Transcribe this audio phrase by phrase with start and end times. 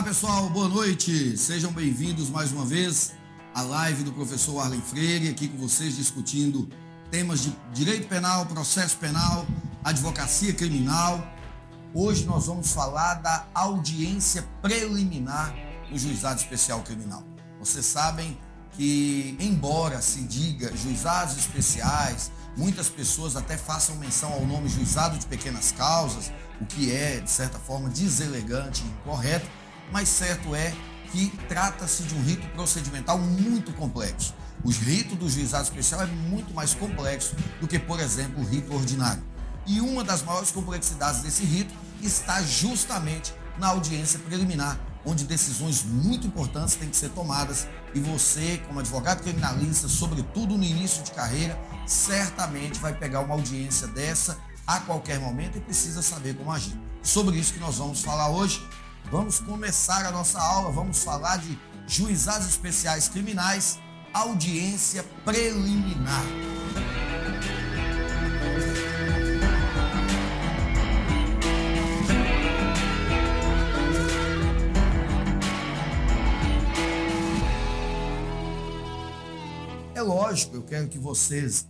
[0.00, 1.36] Olá pessoal, boa noite.
[1.36, 3.12] Sejam bem-vindos mais uma vez
[3.54, 6.66] à live do professor Arlen Freire, aqui com vocês discutindo
[7.10, 9.44] temas de direito penal, processo penal,
[9.84, 11.22] advocacia criminal.
[11.92, 15.54] Hoje nós vamos falar da audiência preliminar
[15.90, 17.22] no Juizado Especial Criminal.
[17.58, 18.38] Vocês sabem
[18.72, 25.26] que, embora se diga juizados especiais, muitas pessoas até façam menção ao nome juizado de
[25.26, 29.46] pequenas causas, o que é, de certa forma, deselegante e incorreto,
[29.92, 30.74] mas certo é
[31.12, 34.34] que trata-se de um rito procedimental muito complexo.
[34.62, 38.74] O rito do juizado especial é muito mais complexo do que, por exemplo, o rito
[38.74, 39.22] ordinário.
[39.66, 46.26] E uma das maiores complexidades desse rito está justamente na audiência preliminar, onde decisões muito
[46.26, 51.58] importantes têm que ser tomadas e você, como advogado criminalista, sobretudo no início de carreira,
[51.86, 56.78] certamente vai pegar uma audiência dessa a qualquer momento e precisa saber como agir.
[57.02, 58.64] Sobre isso que nós vamos falar hoje.
[59.08, 63.78] Vamos começar a nossa aula, vamos falar de juizados especiais criminais,
[64.12, 66.24] audiência preliminar.
[79.94, 81.68] É lógico, eu quero que vocês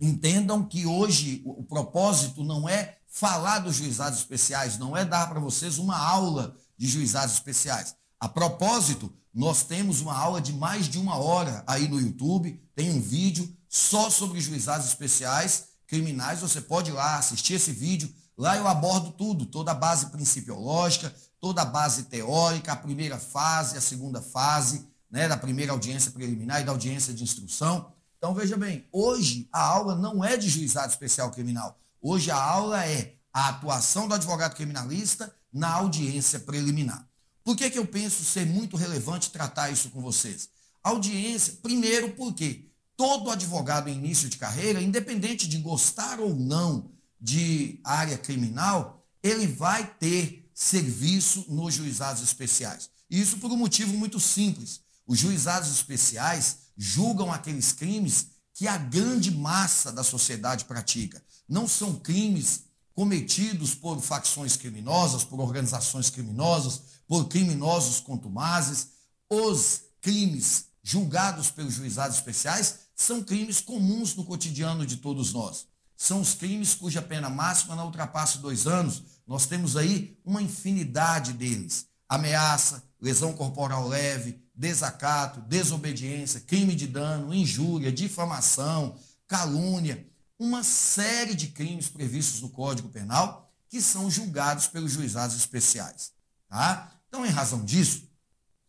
[0.00, 5.40] entendam que hoje o propósito não é falar dos juizados especiais, não é dar para
[5.40, 7.94] vocês uma aula de juizados especiais.
[8.20, 12.90] A propósito, nós temos uma aula de mais de uma hora aí no YouTube, tem
[12.90, 16.40] um vídeo só sobre juizados especiais criminais.
[16.40, 18.14] Você pode ir lá assistir esse vídeo.
[18.36, 23.78] Lá eu abordo tudo, toda a base principiológica, toda a base teórica, a primeira fase,
[23.78, 27.90] a segunda fase, né, da primeira audiência preliminar e da audiência de instrução.
[28.18, 31.78] Então veja bem, hoje a aula não é de juizado especial criminal.
[32.00, 37.08] Hoje a aula é a atuação do advogado criminalista na audiência preliminar.
[37.44, 40.48] Por que, que eu penso ser muito relevante tratar isso com vocês?
[40.82, 47.80] Audiência, primeiro porque todo advogado em início de carreira, independente de gostar ou não de
[47.84, 52.88] área criminal, ele vai ter serviço nos juizados especiais.
[53.10, 54.80] Isso por um motivo muito simples.
[55.06, 61.22] Os juizados especiais julgam aqueles crimes que a grande massa da sociedade pratica.
[61.48, 62.64] Não são crimes
[62.94, 68.88] cometidos por facções criminosas, por organizações criminosas, por criminosos contumazes.
[69.28, 75.66] Os crimes julgados pelos juizados especiais são crimes comuns no cotidiano de todos nós.
[75.96, 79.02] São os crimes cuja pena máxima não ultrapassa dois anos.
[79.26, 81.86] Nós temos aí uma infinidade deles.
[82.08, 88.96] Ameaça, lesão corporal leve, desacato, desobediência, crime de dano, injúria, difamação,
[89.26, 90.06] calúnia,
[90.38, 96.12] uma série de crimes previstos no Código Penal que são julgados pelos juizados especiais.
[96.48, 96.92] Tá?
[97.08, 98.08] Então, em razão disso,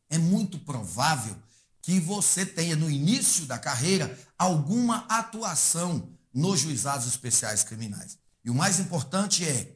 [0.09, 1.35] é muito provável
[1.81, 8.17] que você tenha no início da carreira alguma atuação nos juizados especiais criminais.
[8.43, 9.75] E o mais importante é,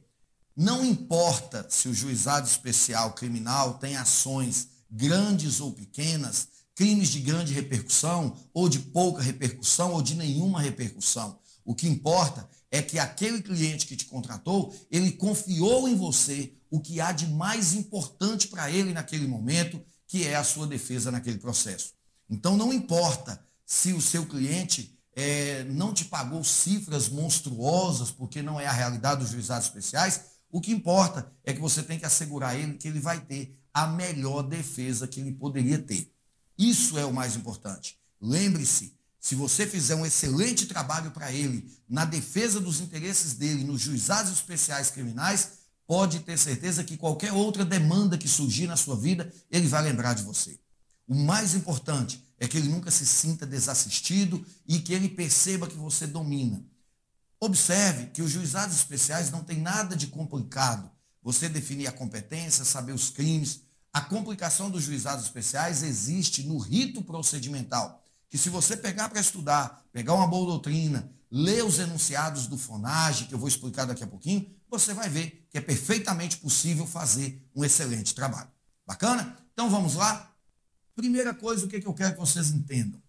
[0.55, 7.53] não importa se o juizado especial criminal tem ações grandes ou pequenas, crimes de grande
[7.53, 11.39] repercussão ou de pouca repercussão ou de nenhuma repercussão.
[11.63, 16.79] O que importa é que aquele cliente que te contratou, ele confiou em você o
[16.79, 21.37] que há de mais importante para ele naquele momento, que é a sua defesa naquele
[21.37, 21.93] processo.
[22.29, 28.59] Então não importa se o seu cliente é, não te pagou cifras monstruosas, porque não
[28.59, 32.57] é a realidade dos juizados especiais, o que importa é que você tem que assegurar
[32.57, 36.11] ele que ele vai ter a melhor defesa que ele poderia ter.
[36.57, 37.97] Isso é o mais importante.
[38.19, 43.79] Lembre-se, se você fizer um excelente trabalho para ele na defesa dos interesses dele nos
[43.79, 49.31] juizados especiais criminais, pode ter certeza que qualquer outra demanda que surgir na sua vida,
[49.51, 50.59] ele vai lembrar de você.
[51.07, 55.75] O mais importante é que ele nunca se sinta desassistido e que ele perceba que
[55.75, 56.65] você domina.
[57.39, 60.89] Observe que os juizados especiais não têm nada de complicado
[61.21, 63.61] você definir a competência, saber os crimes.
[63.93, 68.00] A complicação dos juizados especiais existe no rito procedimental,
[68.31, 73.25] que se você pegar para estudar, pegar uma boa doutrina, ler os enunciados do FONAGE,
[73.25, 77.45] que eu vou explicar daqui a pouquinho, você vai ver que é perfeitamente possível fazer
[77.53, 78.49] um excelente trabalho.
[78.87, 79.37] Bacana?
[79.51, 80.33] Então vamos lá?
[80.95, 83.01] Primeira coisa, o que, eu quero que vocês entendam.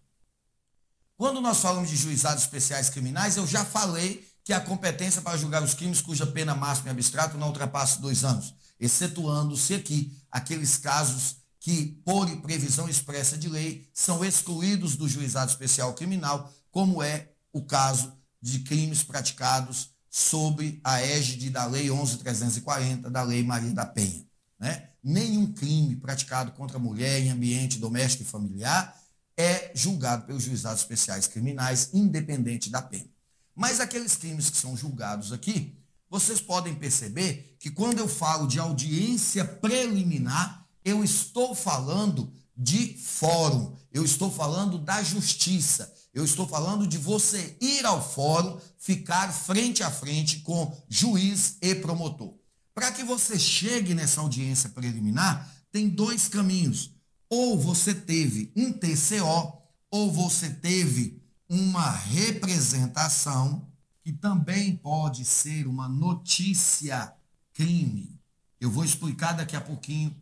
[1.15, 5.63] Quando nós falamos de juizados especiais criminais, eu já falei que a competência para julgar
[5.63, 11.37] os crimes cuja pena máxima é abstrato não ultrapasse dois anos, excetuando-se aqui aqueles casos
[11.63, 17.63] que, por previsão expressa de lei, são excluídos do juizado especial criminal, como é o
[17.63, 18.11] caso
[18.41, 24.25] de crimes praticados sob a égide da Lei 11.340, da Lei Maria da Penha.
[24.59, 24.89] né?
[25.01, 29.01] Nenhum crime praticado contra a mulher em ambiente doméstico e familiar
[29.37, 33.07] é julgado pelos juizados especiais criminais, independente da pena.
[33.55, 35.77] Mas aqueles crimes que são julgados aqui,
[36.09, 43.75] vocês podem perceber que quando eu falo de audiência preliminar, eu estou falando de fórum,
[43.91, 49.81] eu estou falando da justiça, eu estou falando de você ir ao fórum, ficar frente
[49.81, 52.35] a frente com juiz e promotor.
[52.73, 56.91] Para que você chegue nessa audiência preliminar, tem dois caminhos.
[57.29, 59.57] Ou você teve um TCO,
[59.89, 63.67] ou você teve uma representação,
[64.03, 67.13] que também pode ser uma notícia
[67.53, 68.19] crime.
[68.59, 70.15] Eu vou explicar daqui a pouquinho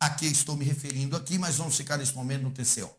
[0.00, 2.86] a que estou me referindo aqui, mas vamos ficar nesse momento no TCO.
[2.86, 2.94] O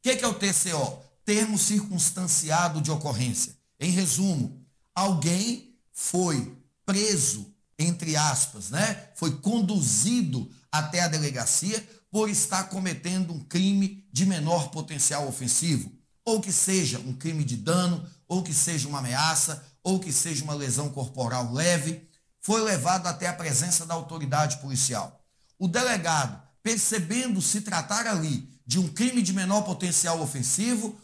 [0.00, 1.02] que é o TCO?
[1.24, 3.56] Termo circunstanciado de ocorrência.
[3.80, 4.64] Em resumo,
[4.94, 6.56] alguém foi
[6.86, 9.10] preso, entre aspas, né?
[9.16, 15.96] Foi conduzido até a delegacia por estar cometendo um crime de menor potencial ofensivo
[16.26, 20.42] ou que seja um crime de dano, ou que seja uma ameaça, ou que seja
[20.42, 22.10] uma lesão corporal leve,
[22.40, 25.15] foi levado até a presença da autoridade policial.
[25.58, 30.98] O delegado, percebendo se tratar ali de um crime de menor potencial ofensivo,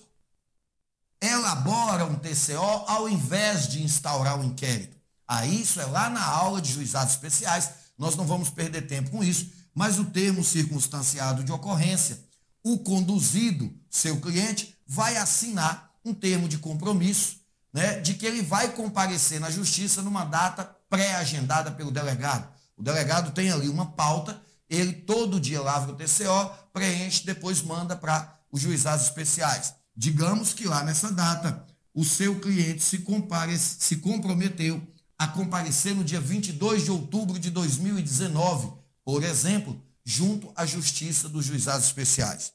[1.20, 4.96] elabora um TCO ao invés de instaurar um inquérito.
[5.26, 9.22] Aí isso é lá na aula de juizados especiais, nós não vamos perder tempo com
[9.22, 12.18] isso, mas o termo circunstanciado de ocorrência,
[12.62, 17.36] o conduzido, seu cliente, vai assinar um termo de compromisso,
[17.72, 22.52] né, de que ele vai comparecer na justiça numa data pré-agendada pelo delegado.
[22.76, 24.41] O delegado tem ali uma pauta,
[24.74, 29.74] ele todo dia lavra o TCO, preenche, depois manda para os juizados especiais.
[29.94, 34.82] Digamos que lá nessa data o seu cliente se, comparece, se comprometeu
[35.18, 38.72] a comparecer no dia 22 de outubro de 2019,
[39.04, 42.52] por exemplo, junto à Justiça dos Juizados Especiais.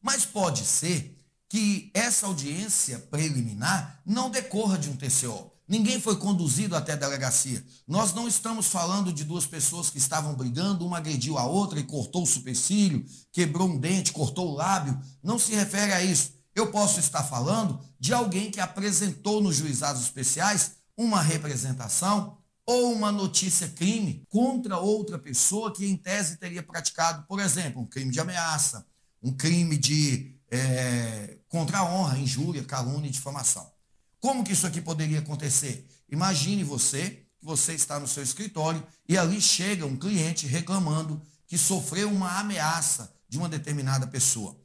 [0.00, 5.53] Mas pode ser que essa audiência preliminar não decorra de um TCO.
[5.66, 7.64] Ninguém foi conduzido até a delegacia.
[7.88, 11.84] Nós não estamos falando de duas pessoas que estavam brigando, uma agrediu a outra e
[11.84, 15.00] cortou o supercílio, quebrou um dente, cortou o lábio.
[15.22, 16.34] Não se refere a isso.
[16.54, 23.10] Eu posso estar falando de alguém que apresentou nos juizados especiais uma representação ou uma
[23.10, 28.20] notícia crime contra outra pessoa que em tese teria praticado, por exemplo, um crime de
[28.20, 28.86] ameaça,
[29.22, 33.73] um crime de é, contra a honra, injúria, calúnia e difamação.
[34.24, 35.86] Como que isso aqui poderia acontecer?
[36.10, 42.10] Imagine você você está no seu escritório e ali chega um cliente reclamando que sofreu
[42.10, 44.58] uma ameaça de uma determinada pessoa.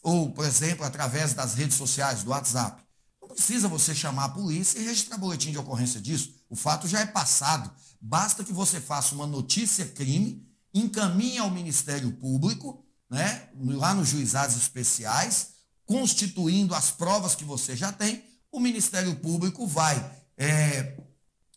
[0.00, 2.84] Ou, por exemplo, através das redes sociais, do WhatsApp.
[3.20, 6.32] Não precisa você chamar a polícia e registrar boletim de ocorrência disso.
[6.48, 7.72] O fato já é passado.
[8.00, 14.54] Basta que você faça uma notícia crime, encaminhe ao Ministério Público né, lá nos juizados
[14.54, 15.48] especiais,
[15.84, 18.22] constituindo as provas que você já tem,
[18.54, 19.96] o Ministério Público vai
[20.38, 20.96] é,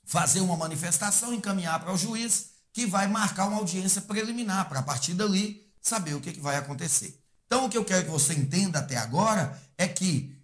[0.03, 4.83] fazer uma manifestação, encaminhar para o juiz, que vai marcar uma audiência preliminar, para a
[4.83, 7.21] partir dali saber o que, que vai acontecer.
[7.45, 10.35] Então, o que eu quero que você entenda até agora é que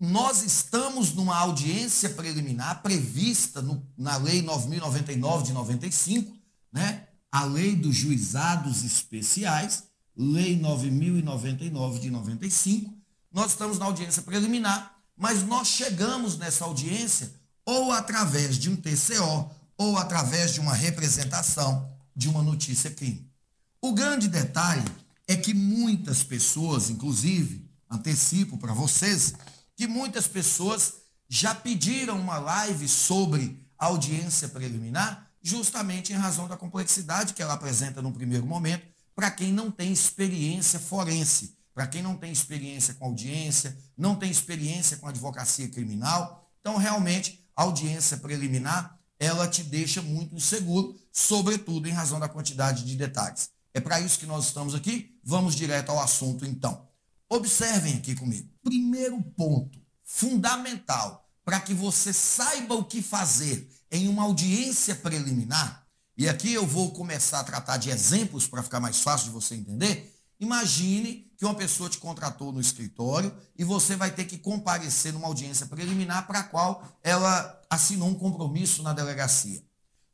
[0.00, 6.36] nós estamos numa audiência preliminar prevista no, na Lei 9.099 de 95,
[6.72, 7.06] né?
[7.30, 9.84] a Lei dos Juizados Especiais,
[10.16, 12.92] Lei 9099 de 95.
[13.32, 17.32] Nós estamos na audiência preliminar, mas nós chegamos nessa audiência
[17.64, 23.30] ou através de um TCO ou através de uma representação de uma notícia crime.
[23.80, 24.84] O grande detalhe
[25.26, 29.34] é que muitas pessoas, inclusive, antecipo para vocês,
[29.76, 30.94] que muitas pessoas
[31.28, 38.00] já pediram uma live sobre audiência preliminar, justamente em razão da complexidade que ela apresenta
[38.00, 43.06] no primeiro momento para quem não tem experiência forense, para quem não tem experiência com
[43.06, 46.48] audiência, não tem experiência com advocacia criminal.
[46.60, 52.84] Então, realmente, a audiência preliminar, ela te deixa muito inseguro, sobretudo em razão da quantidade
[52.84, 53.50] de detalhes.
[53.72, 55.18] É para isso que nós estamos aqui.
[55.24, 56.88] Vamos direto ao assunto, então.
[57.28, 58.48] Observem aqui comigo.
[58.62, 65.84] Primeiro ponto fundamental para que você saiba o que fazer em uma audiência preliminar
[66.16, 69.56] e aqui eu vou começar a tratar de exemplos para ficar mais fácil de você
[69.56, 70.13] entender.
[70.40, 75.26] Imagine que uma pessoa te contratou no escritório e você vai ter que comparecer numa
[75.26, 79.62] audiência preliminar para a qual ela assinou um compromisso na delegacia.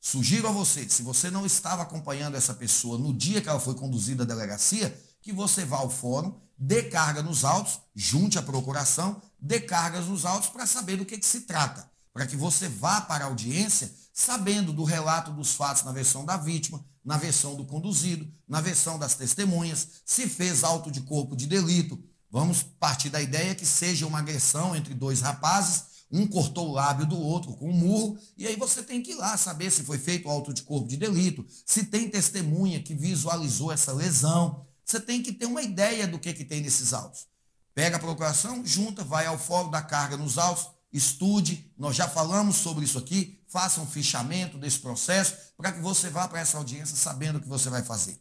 [0.01, 3.75] Sugiro a você, se você não estava acompanhando essa pessoa no dia que ela foi
[3.75, 9.21] conduzida à delegacia, que você vá ao fórum, dê carga nos autos, junte a procuração,
[9.39, 11.89] dê cargas nos autos para saber do que, que se trata.
[12.13, 16.37] para que você vá para a audiência sabendo do relato dos fatos na versão da
[16.37, 21.47] vítima, na versão do conduzido, na versão das testemunhas, se fez auto de corpo de
[21.47, 22.03] delito.
[22.31, 27.07] Vamos partir da ideia que seja uma agressão entre dois rapazes, um cortou o lábio
[27.07, 29.99] do outro com um murro, e aí você tem que ir lá saber se foi
[29.99, 34.67] feito auto de corpo de delito, se tem testemunha que visualizou essa lesão.
[34.85, 37.27] Você tem que ter uma ideia do que, que tem nesses autos.
[37.75, 42.57] Pega a procuração, junta, vai ao fórum da carga nos autos, estude, nós já falamos
[42.57, 46.97] sobre isso aqui, faça um fichamento desse processo para que você vá para essa audiência
[46.97, 48.19] sabendo o que você vai fazer.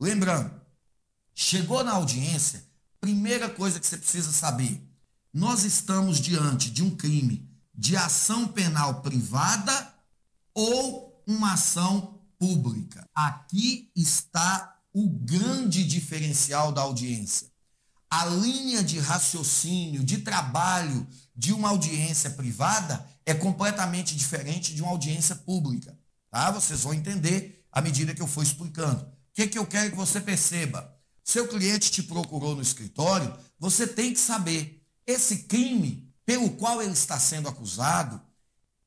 [0.00, 0.50] Lembrando,
[1.34, 2.64] chegou na audiência,
[3.00, 4.82] primeira coisa que você precisa saber,
[5.32, 9.94] nós estamos diante de um crime de ação penal privada
[10.54, 13.08] ou uma ação pública.
[13.14, 17.50] Aqui está o grande diferencial da audiência.
[18.10, 24.90] A linha de raciocínio, de trabalho de uma audiência privada é completamente diferente de uma
[24.90, 25.96] audiência pública.
[26.30, 26.50] Tá?
[26.50, 29.02] Vocês vão entender à medida que eu for explicando.
[29.02, 30.94] O que, que eu quero que você perceba?
[31.24, 36.92] Seu cliente te procurou no escritório, você tem que saber esse crime pelo qual ele
[36.92, 38.20] está sendo acusado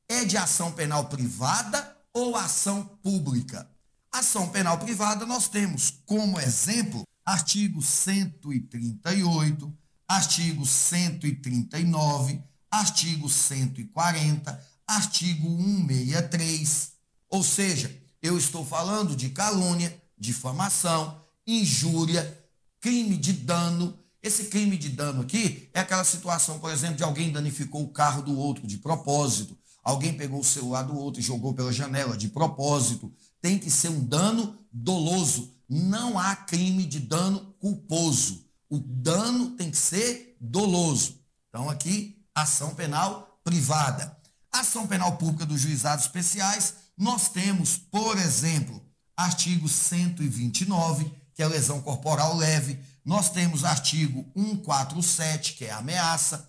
[0.08, 3.68] é de ação penal privada ou ação pública.
[4.12, 9.76] Ação penal privada nós temos como exemplo artigo 138,
[10.06, 16.92] artigo 139, artigo 140, artigo 163.
[17.28, 22.46] Ou seja, eu estou falando de calúnia, difamação, injúria,
[22.80, 23.98] crime de dano.
[24.22, 28.22] Esse crime de dano aqui é aquela situação, por exemplo, de alguém danificou o carro
[28.22, 32.28] do outro de propósito, alguém pegou o celular do outro e jogou pela janela de
[32.28, 33.12] propósito.
[33.40, 35.54] Tem que ser um dano doloso.
[35.68, 38.44] Não há crime de dano culposo.
[38.68, 41.20] O dano tem que ser doloso.
[41.48, 44.16] Então, aqui, ação penal privada.
[44.52, 48.82] Ação penal pública dos juizados especiais, nós temos, por exemplo,
[49.16, 52.78] artigo 129, que é lesão corporal leve.
[53.04, 56.48] Nós temos artigo 147, que é ameaça.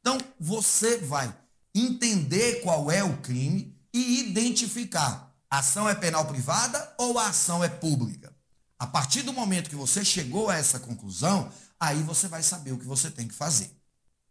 [0.00, 1.34] Então, você vai
[1.74, 7.62] entender qual é o crime e identificar a ação é penal privada ou a ação
[7.62, 8.34] é pública.
[8.76, 12.78] A partir do momento que você chegou a essa conclusão, aí você vai saber o
[12.78, 13.70] que você tem que fazer.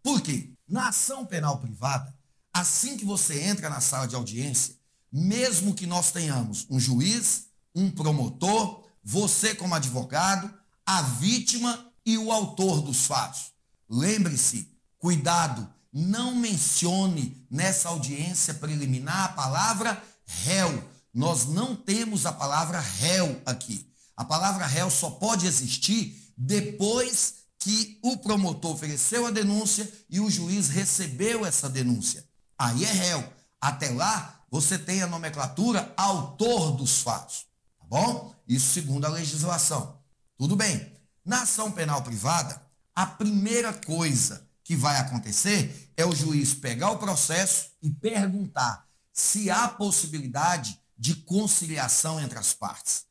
[0.04, 0.53] Por quê?
[0.68, 2.14] Na ação penal privada,
[2.54, 4.76] assim que você entra na sala de audiência,
[5.12, 10.52] mesmo que nós tenhamos um juiz, um promotor, você como advogado,
[10.86, 13.52] a vítima e o autor dos fatos.
[13.90, 20.90] Lembre-se, cuidado, não mencione nessa audiência preliminar a palavra réu.
[21.14, 23.88] Nós não temos a palavra réu aqui.
[24.16, 30.30] A palavra réu só pode existir depois que o promotor ofereceu a denúncia e o
[30.30, 32.28] juiz recebeu essa denúncia.
[32.58, 33.34] Aí é réu.
[33.62, 37.46] Até lá, você tem a nomenclatura autor dos fatos.
[37.80, 38.36] Tá bom?
[38.46, 39.98] Isso segundo a legislação.
[40.38, 40.92] Tudo bem.
[41.24, 42.62] Na ação penal privada,
[42.94, 49.50] a primeira coisa que vai acontecer é o juiz pegar o processo e perguntar se
[49.50, 53.06] há possibilidade de conciliação entre as partes.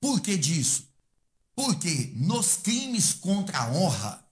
[0.00, 0.88] Por que disso?
[1.54, 4.24] Porque nos crimes contra a honra,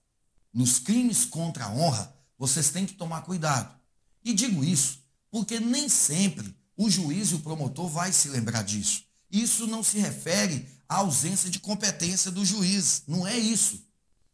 [0.52, 3.74] nos crimes contra a honra, vocês têm que tomar cuidado.
[4.24, 5.00] E digo isso
[5.30, 9.04] porque nem sempre o juiz e o promotor vai se lembrar disso.
[9.30, 13.80] Isso não se refere à ausência de competência do juiz, não é isso.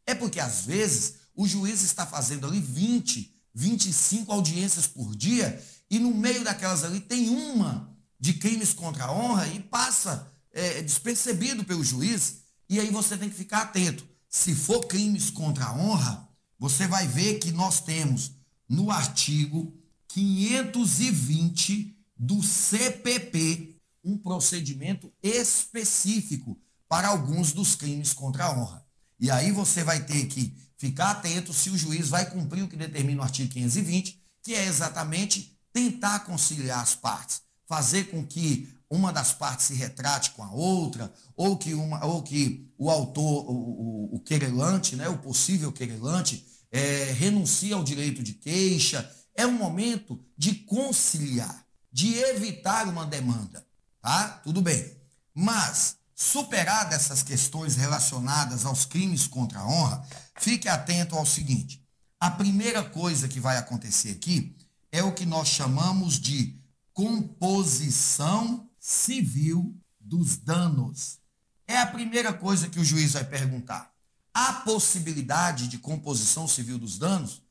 [0.07, 5.99] É porque às vezes o juiz está fazendo ali 20, 25 audiências por dia e
[5.99, 11.65] no meio daquelas ali tem uma de crimes contra a honra e passa é, despercebido
[11.65, 14.07] pelo juiz, e aí você tem que ficar atento.
[14.29, 18.33] Se for crimes contra a honra, você vai ver que nós temos
[18.69, 19.73] no artigo
[20.09, 26.59] 520 do CPP um procedimento específico
[26.89, 28.87] para alguns dos crimes contra a honra.
[29.19, 32.77] E aí você vai ter que ficar atento se o juiz vai cumprir o que
[32.77, 39.13] determina o artigo 520, que é exatamente tentar conciliar as partes, fazer com que uma
[39.13, 43.53] das partes se retrate com a outra, ou que, uma, ou que o autor, o,
[43.53, 49.11] o, o querelante, né, o possível querelante, é, renuncie ao direito de queixa.
[49.35, 53.67] É um momento de conciliar, de evitar uma demanda.
[54.01, 54.29] Tá?
[54.45, 54.97] Tudo bem.
[55.35, 60.07] Mas, superar essas questões relacionadas aos crimes contra a honra,
[60.39, 61.85] fique atento ao seguinte.
[62.19, 64.57] A primeira coisa que vai acontecer aqui
[64.91, 66.59] é o que nós chamamos de
[66.95, 71.19] composição civil dos danos.
[71.67, 73.93] É a primeira coisa que o juiz vai perguntar.
[74.33, 77.43] Há possibilidade de composição civil dos danos?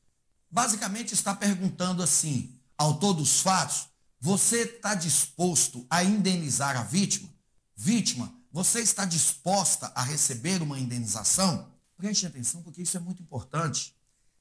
[0.50, 3.88] Basicamente está perguntando assim: autor dos fatos,
[4.18, 7.28] você está disposto a indenizar a vítima?
[7.76, 11.70] Vítima, você está disposta a receber uma indenização?
[11.98, 13.94] Preste atenção, porque isso é muito importante.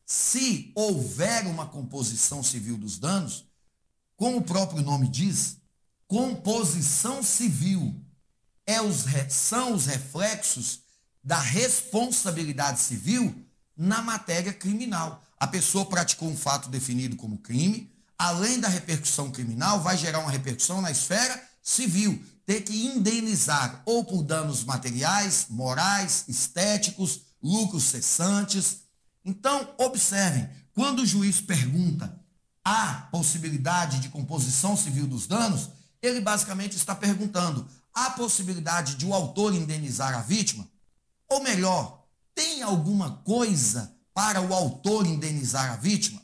[0.06, 3.46] Se houver uma composição civil dos danos,
[4.16, 5.58] como o próprio nome diz,
[6.08, 7.96] composição civil
[8.66, 10.82] é os, são os reflexos
[11.24, 13.46] da responsabilidade civil
[13.76, 15.24] na matéria criminal.
[15.40, 20.32] A pessoa praticou um fato definido como crime, além da repercussão criminal, vai gerar uma
[20.32, 22.24] repercussão na esfera civil.
[22.46, 28.82] Ter que indenizar ou por danos materiais, morais, estéticos, lucros cessantes.
[29.24, 32.20] Então, observem, quando o juiz pergunta
[32.64, 35.70] há possibilidade de composição civil dos danos,
[36.06, 40.68] ele basicamente está perguntando: há possibilidade de o autor indenizar a vítima?
[41.30, 46.22] Ou melhor, tem alguma coisa para o autor indenizar a vítima?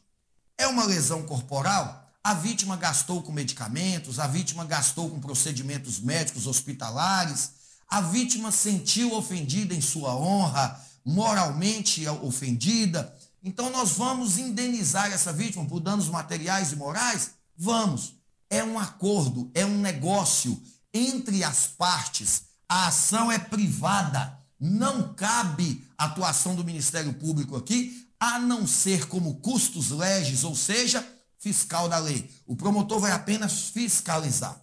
[0.57, 2.01] É uma lesão corporal?
[2.23, 7.51] A vítima gastou com medicamentos, a vítima gastou com procedimentos médicos hospitalares,
[7.87, 13.13] a vítima sentiu ofendida em sua honra, moralmente ofendida.
[13.43, 17.31] Então nós vamos indenizar essa vítima por danos materiais e morais?
[17.57, 18.20] Vamos.
[18.51, 20.61] É um acordo, é um negócio
[20.93, 22.43] entre as partes.
[22.67, 24.37] A ação é privada.
[24.59, 31.01] Não cabe atuação do Ministério Público aqui, a não ser como custos legis, ou seja,
[31.39, 32.29] fiscal da lei.
[32.45, 34.61] O promotor vai apenas fiscalizar.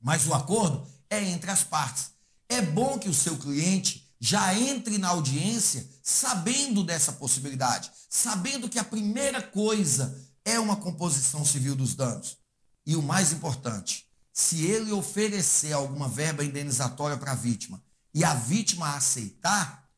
[0.00, 2.12] Mas o acordo é entre as partes.
[2.48, 8.78] É bom que o seu cliente já entre na audiência sabendo dessa possibilidade, sabendo que
[8.78, 12.39] a primeira coisa é uma composição civil dos danos.
[12.90, 17.80] E o mais importante, se ele oferecer alguma verba indenizatória para a vítima
[18.12, 19.88] e a vítima aceitar,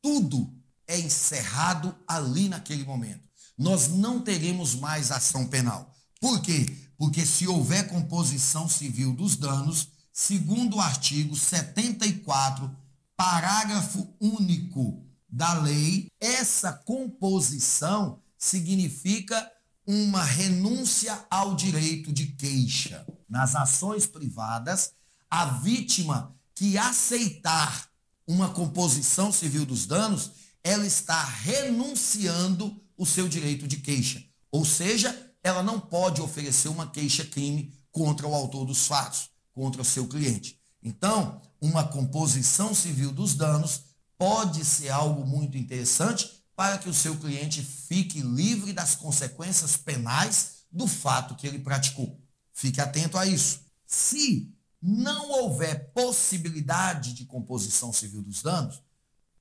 [0.00, 3.28] tudo é encerrado ali naquele momento.
[3.58, 5.92] Nós não teremos mais ação penal.
[6.20, 6.72] Por quê?
[6.96, 12.70] Porque se houver composição civil dos danos, segundo o artigo 74,
[13.16, 19.50] parágrafo único da lei, essa composição significa
[19.88, 23.06] uma renúncia ao direito de queixa.
[23.26, 24.92] Nas ações privadas,
[25.30, 27.88] a vítima que aceitar
[28.26, 34.22] uma composição civil dos danos, ela está renunciando o seu direito de queixa.
[34.52, 39.86] Ou seja, ela não pode oferecer uma queixa-crime contra o autor dos fatos, contra o
[39.86, 40.60] seu cliente.
[40.82, 43.84] Então, uma composição civil dos danos
[44.18, 50.64] pode ser algo muito interessante para que o seu cliente fique livre das consequências penais
[50.72, 52.20] do fato que ele praticou.
[52.52, 53.60] Fique atento a isso.
[53.86, 58.82] Se não houver possibilidade de composição civil dos danos,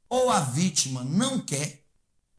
[0.08, 1.88] ou a vítima não quer,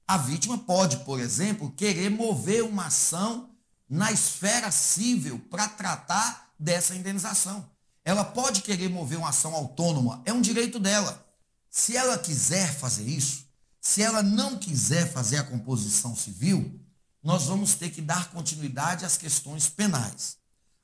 [0.07, 3.51] a vítima pode, por exemplo, querer mover uma ação
[3.91, 7.69] na esfera civil para tratar dessa indenização.
[8.05, 11.27] Ela pode querer mover uma ação autônoma, é um direito dela.
[11.69, 13.48] Se ela quiser fazer isso,
[13.89, 16.79] se ela não quiser fazer a composição civil,
[17.23, 20.37] nós vamos ter que dar continuidade às questões penais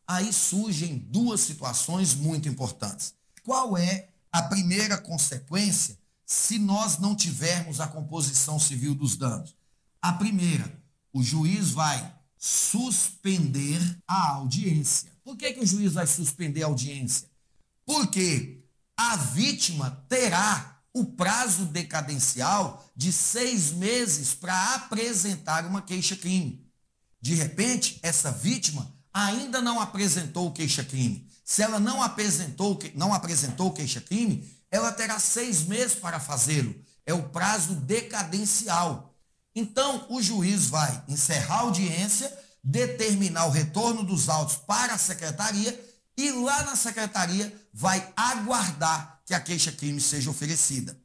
[0.06, 3.14] aí surgem duas situações muito importantes.
[3.42, 9.54] Qual é a primeira consequência se nós não tivermos a composição civil dos danos?
[10.00, 15.10] A primeira, o juiz vai suspender a audiência.
[15.22, 17.28] Por que, que o juiz vai suspender a audiência?
[17.84, 18.62] Porque
[18.96, 26.64] a vítima terá o prazo decadencial de seis meses para apresentar uma queixa-crime.
[27.20, 31.28] De repente, essa vítima ainda não apresentou queixa-crime.
[31.44, 36.74] Se ela não apresentou, não apresentou queixa-crime, ela terá seis meses para fazê-lo.
[37.04, 39.14] É o prazo decadencial.
[39.54, 45.93] Então, o juiz vai encerrar a audiência, determinar o retorno dos autos para a secretaria
[46.16, 50.96] e lá na secretaria vai aguardar que a queixa-crime seja oferecida.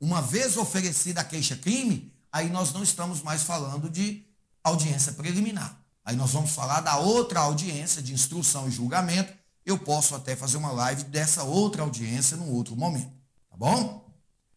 [0.00, 4.26] Uma vez oferecida a queixa-crime, aí nós não estamos mais falando de
[4.62, 5.80] audiência preliminar.
[6.04, 9.32] Aí nós vamos falar da outra audiência de instrução e julgamento.
[9.64, 13.12] Eu posso até fazer uma live dessa outra audiência num outro momento,
[13.50, 14.08] tá bom?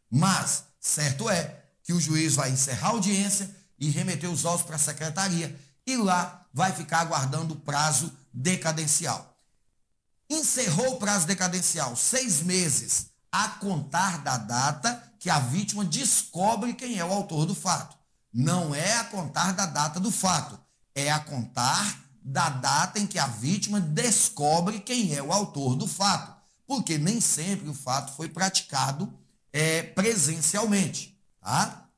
[0.10, 4.76] Mas certo é que o juiz vai encerrar a audiência e remeter os autos para
[4.76, 9.38] a secretaria e lá vai ficar aguardando o prazo decadencial.
[10.30, 16.98] Encerrou o prazo decadencial, seis meses a contar da data que a vítima descobre quem
[16.98, 17.98] é o autor do fato.
[18.34, 20.60] Não é a contar da data do fato
[20.96, 25.88] é a contar da data em que a vítima descobre quem é o autor do
[25.88, 26.36] fato,
[26.68, 29.12] porque nem sempre o fato foi praticado
[29.52, 31.18] é, presencialmente.
[31.42, 31.89] Tá?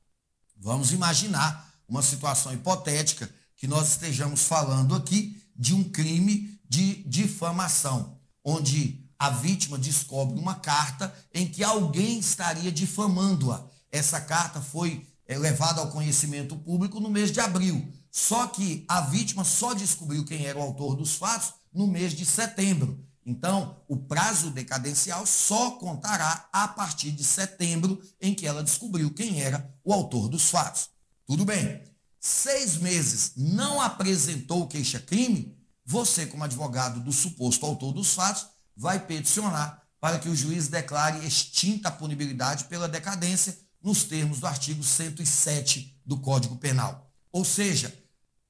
[0.56, 8.18] Vamos imaginar uma situação hipotética que nós estejamos falando aqui de um crime de difamação,
[8.44, 13.64] onde a vítima descobre uma carta em que alguém estaria difamando-a.
[13.90, 17.92] Essa carta foi é, levada ao conhecimento público no mês de abril.
[18.10, 22.26] Só que a vítima só descobriu quem era o autor dos fatos no mês de
[22.26, 23.02] setembro.
[23.24, 29.40] Então, o prazo decadencial só contará a partir de setembro, em que ela descobriu quem
[29.40, 30.90] era o autor dos fatos.
[31.24, 31.80] Tudo bem.
[32.18, 35.56] Seis meses não apresentou queixa-crime,
[35.92, 41.24] você, como advogado do suposto autor dos fatos, vai peticionar para que o juiz declare
[41.24, 47.12] extinta a punibilidade pela decadência nos termos do artigo 107 do Código Penal.
[47.30, 47.94] Ou seja,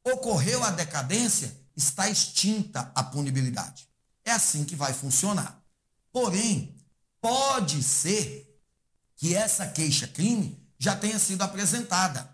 [0.05, 3.89] ocorreu a decadência, está extinta a punibilidade.
[4.25, 5.61] É assim que vai funcionar.
[6.13, 6.77] Porém,
[7.21, 8.57] pode ser
[9.17, 12.33] que essa queixa-crime já tenha sido apresentada.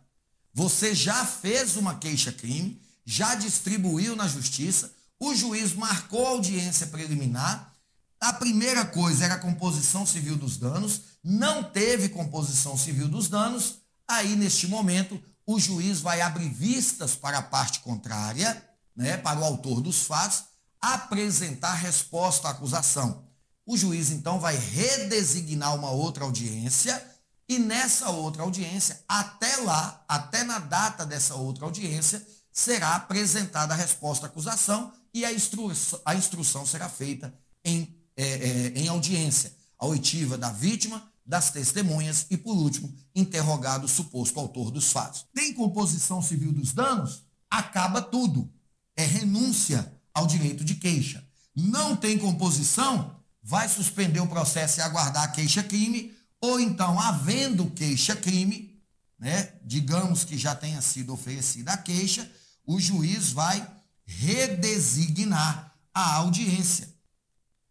[0.53, 7.73] Você já fez uma queixa-crime, já distribuiu na justiça, o juiz marcou audiência preliminar.
[8.21, 13.79] A primeira coisa era a composição civil dos danos, não teve composição civil dos danos,
[14.07, 18.63] aí neste momento o juiz vai abrir vistas para a parte contrária,
[18.95, 20.45] né, para o autor dos fatos,
[20.81, 23.25] apresentar resposta à acusação.
[23.65, 27.03] O juiz então vai redesignar uma outra audiência
[27.49, 33.77] e nessa outra audiência, até lá, até na data dessa outra audiência, será apresentada a
[33.77, 37.33] resposta à acusação e a instrução, a instrução será feita
[37.64, 43.85] em, é, é, em audiência, a oitiva da vítima, das testemunhas e, por último, interrogado
[43.85, 45.27] o suposto autor dos fatos.
[45.35, 47.23] Tem composição civil dos danos?
[47.51, 48.51] Acaba tudo.
[48.97, 51.23] É renúncia ao direito de queixa.
[51.55, 53.16] Não tem composição?
[53.42, 58.81] Vai suspender o processo e aguardar a queixa-crime, ou então, havendo queixa-crime,
[59.18, 62.31] né, digamos que já tenha sido oferecida a queixa,
[62.64, 63.66] o juiz vai
[64.09, 66.88] redesignar a audiência.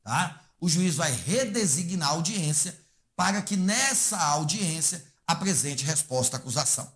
[0.03, 0.39] Tá?
[0.61, 2.79] O juiz vai redesignar a audiência
[3.15, 6.89] para que nessa audiência apresente resposta à acusação.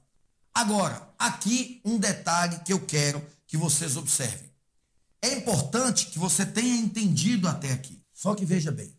[0.54, 4.52] Agora, aqui um detalhe que eu quero que vocês observem.
[5.22, 8.02] É importante que você tenha entendido até aqui.
[8.14, 8.96] Só que veja bem,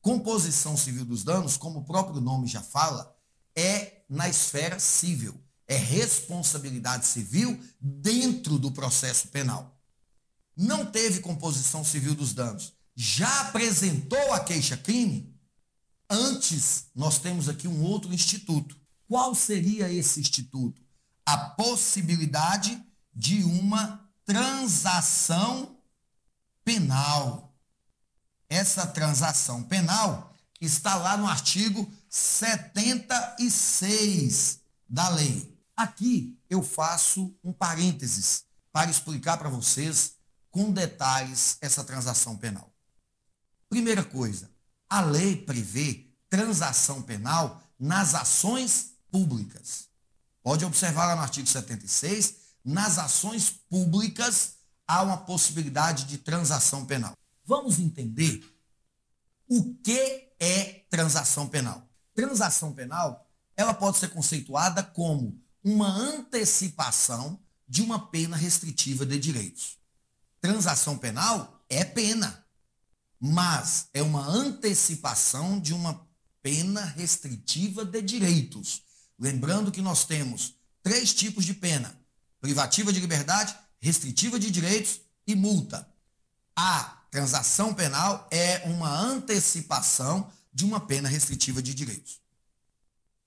[0.00, 3.16] composição civil dos danos, como o próprio nome já fala,
[3.56, 5.40] é na esfera civil.
[5.70, 9.80] É responsabilidade civil dentro do processo penal.
[10.56, 12.72] Não teve composição civil dos danos.
[12.96, 15.32] Já apresentou a queixa-crime?
[16.10, 18.76] Antes, nós temos aqui um outro instituto.
[19.06, 20.82] Qual seria esse instituto?
[21.24, 25.78] A possibilidade de uma transação
[26.64, 27.56] penal.
[28.48, 35.49] Essa transação penal está lá no artigo 76 da lei.
[35.80, 40.16] Aqui eu faço um parênteses para explicar para vocês
[40.50, 42.70] com detalhes essa transação penal.
[43.66, 44.50] Primeira coisa,
[44.90, 49.88] a lei prevê transação penal nas ações públicas.
[50.42, 57.16] Pode observar lá no artigo 76 nas ações públicas há uma possibilidade de transação penal.
[57.42, 58.44] Vamos entender
[59.48, 61.88] o que é transação penal.
[62.14, 69.78] Transação penal, ela pode ser conceituada como uma antecipação de uma pena restritiva de direitos.
[70.40, 72.44] Transação penal é pena,
[73.20, 76.06] mas é uma antecipação de uma
[76.42, 78.82] pena restritiva de direitos.
[79.18, 81.94] Lembrando que nós temos três tipos de pena:
[82.40, 85.86] privativa de liberdade, restritiva de direitos e multa.
[86.56, 92.20] A transação penal é uma antecipação de uma pena restritiva de direitos.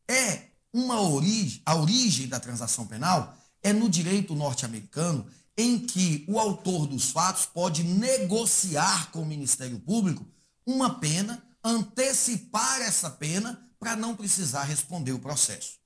[0.07, 6.39] É uma origem, a origem da transação penal é no direito norte-americano, em que o
[6.39, 10.25] autor dos fatos pode negociar com o Ministério Público
[10.65, 15.77] uma pena, antecipar essa pena para não precisar responder o processo.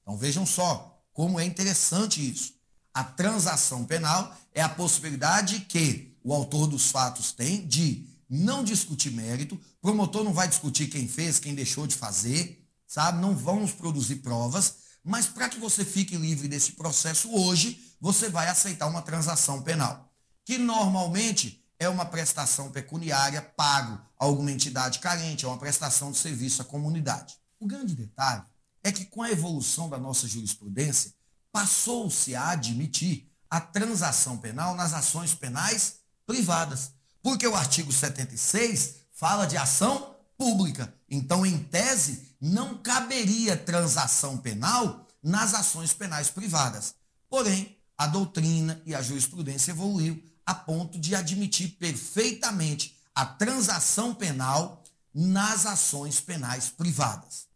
[0.00, 2.54] Então vejam só como é interessante isso.
[2.94, 9.10] A transação penal é a possibilidade que o autor dos fatos tem de não discutir
[9.10, 13.20] mérito, promotor não vai discutir quem fez, quem deixou de fazer, sabe?
[13.20, 18.48] Não vamos produzir provas, mas para que você fique livre desse processo hoje, você vai
[18.48, 20.12] aceitar uma transação penal,
[20.44, 26.18] que normalmente é uma prestação pecuniária pago a alguma entidade carente, é uma prestação de
[26.18, 27.36] serviço à comunidade.
[27.60, 28.42] O grande detalhe
[28.82, 31.12] é que com a evolução da nossa jurisprudência,
[31.52, 39.46] passou-se a admitir a transação penal nas ações penais privadas, porque o artigo 76 fala
[39.46, 40.92] de ação pública.
[41.08, 46.94] Então, em tese, não caberia transação penal nas ações penais privadas.
[47.28, 54.84] Porém, a doutrina e a jurisprudência evoluiu, a ponto de admitir perfeitamente a transação penal
[55.12, 57.46] nas ações penais privadas.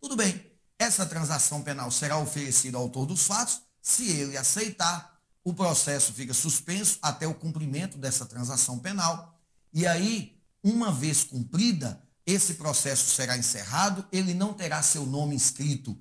[0.00, 5.52] Tudo bem, essa transação penal será oferecida ao autor dos fatos, se ele aceitar, o
[5.52, 9.38] processo fica suspenso até o cumprimento dessa transação penal,
[9.72, 15.96] e aí, uma vez cumprida, esse processo será encerrado, ele não terá seu nome inscrito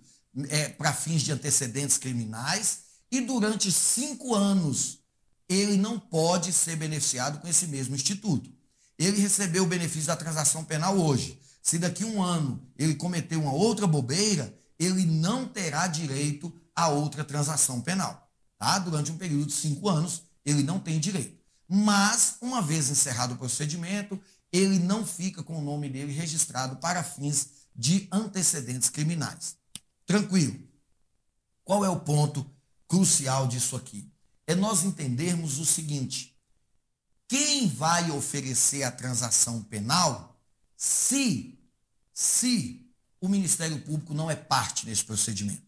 [0.50, 2.80] é, para fins de antecedentes criminais,
[3.12, 5.00] e durante cinco anos
[5.48, 8.50] ele não pode ser beneficiado com esse mesmo instituto
[8.98, 11.40] ele recebeu o benefício da transação penal hoje.
[11.62, 17.24] Se daqui um ano ele cometeu uma outra bobeira, ele não terá direito a outra
[17.24, 18.30] transação penal.
[18.58, 18.80] Tá?
[18.80, 21.42] Durante um período de cinco anos, ele não tem direito.
[21.68, 24.20] Mas, uma vez encerrado o procedimento,
[24.54, 29.58] ele não fica com o nome dele registrado para fins de antecedentes criminais.
[30.06, 30.58] Tranquilo.
[31.64, 32.46] Qual é o ponto
[32.88, 34.08] crucial disso aqui?
[34.46, 36.38] É nós entendermos o seguinte:
[37.28, 40.40] quem vai oferecer a transação penal
[40.78, 41.58] se,
[42.14, 42.88] se
[43.20, 45.64] o Ministério Público não é parte desse procedimento.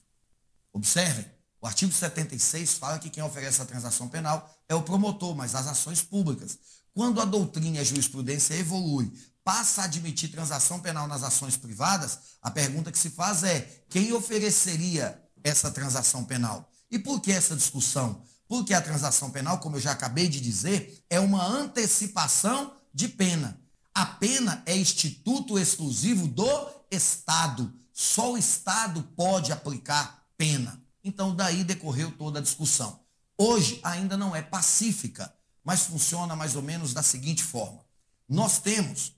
[0.72, 1.26] Observem,
[1.62, 5.66] o artigo 76 fala que quem oferece a transação penal é o promotor, mas as
[5.66, 6.60] ações públicas.
[6.96, 9.12] Quando a doutrina e a jurisprudência evolui,
[9.44, 14.14] passa a admitir transação penal nas ações privadas, a pergunta que se faz é: quem
[14.14, 16.72] ofereceria essa transação penal?
[16.90, 18.24] E por que essa discussão?
[18.48, 23.60] Porque a transação penal, como eu já acabei de dizer, é uma antecipação de pena.
[23.94, 27.74] A pena é instituto exclusivo do Estado.
[27.92, 30.82] Só o Estado pode aplicar pena.
[31.04, 33.02] Então, daí decorreu toda a discussão.
[33.38, 35.35] Hoje ainda não é pacífica,
[35.66, 37.84] mas funciona mais ou menos da seguinte forma:
[38.30, 39.14] nós temos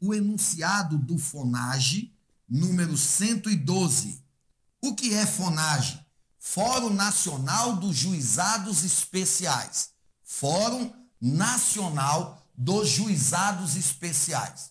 [0.00, 2.12] o enunciado do FONAGE,
[2.48, 4.24] número 112.
[4.82, 6.00] O que é FONAGE?
[6.38, 9.90] Fórum Nacional dos Juizados Especiais.
[10.24, 14.70] Fórum Nacional dos Juizados Especiais.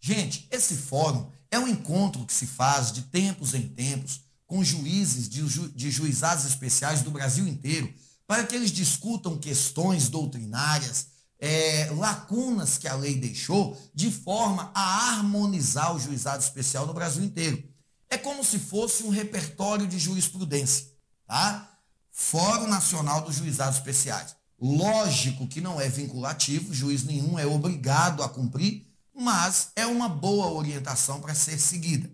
[0.00, 5.28] Gente, esse fórum é um encontro que se faz de tempos em tempos com juízes
[5.28, 7.92] de, ju de juizados especiais do Brasil inteiro,
[8.26, 11.08] para que eles discutam questões doutrinárias,
[11.38, 17.22] é, lacunas que a lei deixou, de forma a harmonizar o juizado especial no Brasil
[17.22, 17.62] inteiro.
[18.08, 20.94] É como se fosse um repertório de jurisprudência
[21.26, 21.78] tá?
[22.10, 24.36] Fórum Nacional dos Juizados Especiais.
[24.60, 30.50] Lógico que não é vinculativo, juiz nenhum é obrigado a cumprir, mas é uma boa
[30.50, 32.10] orientação para ser seguida.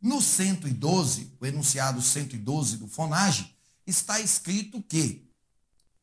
[0.00, 3.54] No 112, o enunciado 112 do FONAGE,
[3.86, 5.28] está escrito que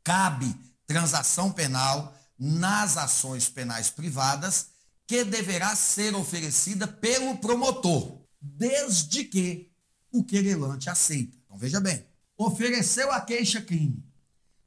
[0.04, 4.68] cabe transação penal nas ações penais privadas
[5.06, 9.72] que deverá ser oferecida pelo promotor, desde que
[10.12, 11.38] o querelante aceita.
[11.46, 12.06] Então veja bem,
[12.38, 14.04] ofereceu a queixa-crime.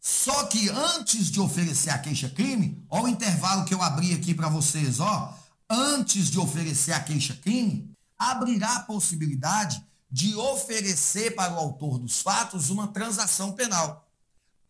[0.01, 4.49] Só que antes de oferecer a queixa-crime, ó o intervalo que eu abri aqui para
[4.49, 5.39] vocês, ó,
[5.71, 12.69] antes de oferecer a queixa-crime, abrirá a possibilidade de oferecer para o autor dos fatos
[12.69, 14.02] uma transação penal.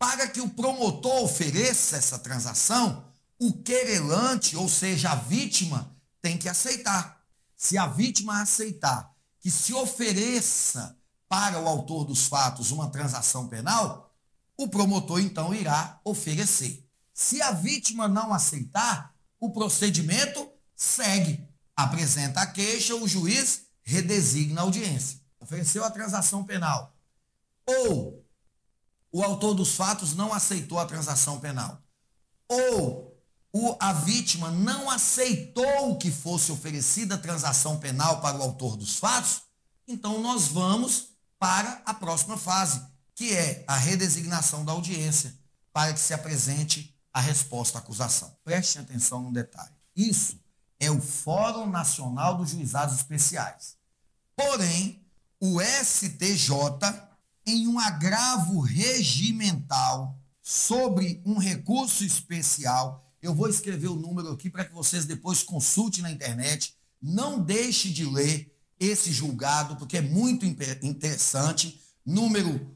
[0.03, 3.05] Para que o promotor ofereça essa transação,
[3.39, 7.23] o querelante, ou seja, a vítima, tem que aceitar.
[7.55, 10.97] Se a vítima aceitar que se ofereça
[11.29, 14.13] para o autor dos fatos uma transação penal,
[14.57, 16.85] o promotor então irá oferecer.
[17.13, 21.47] Se a vítima não aceitar, o procedimento segue.
[21.77, 25.21] Apresenta a queixa, o juiz redesigna a audiência.
[25.39, 26.93] Ofereceu a transação penal.
[27.65, 28.22] Ou
[29.13, 31.79] o autor dos fatos não aceitou a transação penal.
[32.49, 33.15] Ou
[33.53, 38.97] o, a vítima não aceitou que fosse oferecida a transação penal para o autor dos
[38.97, 39.43] fatos,
[39.87, 42.81] então nós vamos para a próxima fase,
[43.13, 45.37] que é a redesignação da audiência,
[45.71, 48.35] para que se apresente a resposta à acusação.
[48.43, 49.75] Preste atenção num detalhe.
[49.95, 50.39] Isso
[50.79, 53.77] é o Fórum Nacional dos Juizados Especiais.
[54.35, 55.05] Porém,
[55.39, 56.53] o STJ,
[57.45, 64.65] em um agravo regimental sobre um recurso especial, eu vou escrever o número aqui para
[64.65, 66.75] que vocês depois consultem na internet.
[67.01, 71.81] Não deixe de ler esse julgado, porque é muito interessante.
[72.05, 72.75] Número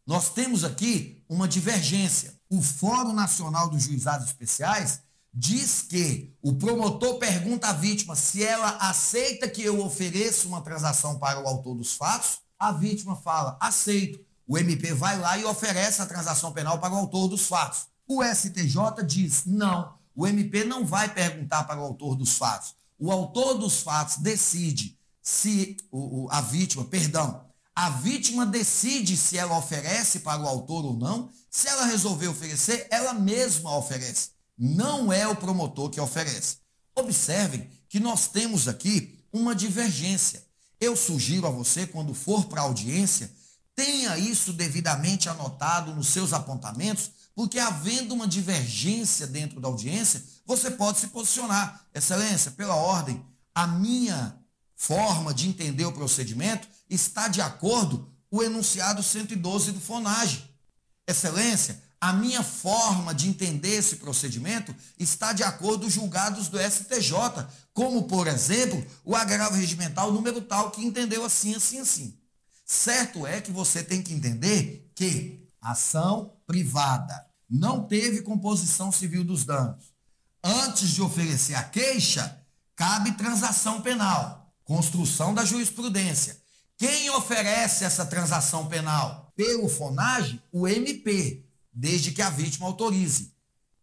[0.07, 2.35] Nós temos aqui uma divergência.
[2.49, 5.01] O Fórum Nacional dos Juizados Especiais
[5.35, 11.19] diz que o promotor pergunta à vítima se ela aceita que eu ofereça uma transação
[11.19, 12.39] para o autor dos fatos.
[12.59, 14.21] A vítima fala, aceito.
[14.47, 17.87] O MP vai lá e oferece a transação penal para o autor dos fatos.
[18.07, 22.75] O STJ diz, não, o MP não vai perguntar para o autor dos fatos.
[22.99, 29.57] O autor dos fatos decide se o, a vítima, perdão, a vítima decide se ela
[29.57, 31.31] oferece para o autor ou não.
[31.51, 34.31] Se ela resolver oferecer, ela mesma oferece.
[34.59, 36.59] Não é o promotor que oferece.
[36.95, 40.45] Observem que nós temos aqui uma divergência.
[40.79, 43.33] Eu sugiro a você, quando for para a audiência,
[43.75, 50.71] tenha isso devidamente anotado nos seus apontamentos, porque havendo uma divergência dentro da audiência, você
[50.71, 51.87] pode se posicionar.
[51.95, 54.42] Excelência, pela ordem, a minha
[54.83, 60.51] forma de entender o procedimento está de acordo o enunciado 112 do FONAGE.
[61.07, 66.59] Excelência, a minha forma de entender esse procedimento está de acordo com os julgados do
[66.59, 67.13] STJ,
[67.73, 72.19] como, por exemplo, o agravo regimental número tal que entendeu assim, assim, assim.
[72.67, 79.45] Certo é que você tem que entender que ação privada não teve composição civil dos
[79.45, 79.93] danos.
[80.43, 82.37] Antes de oferecer a queixa,
[82.75, 84.42] cabe transação penal,
[84.73, 86.41] construção da jurisprudência.
[86.79, 89.31] Quem oferece essa transação penal?
[89.37, 93.35] Pelo FONAGE, o MP, desde que a vítima autorize.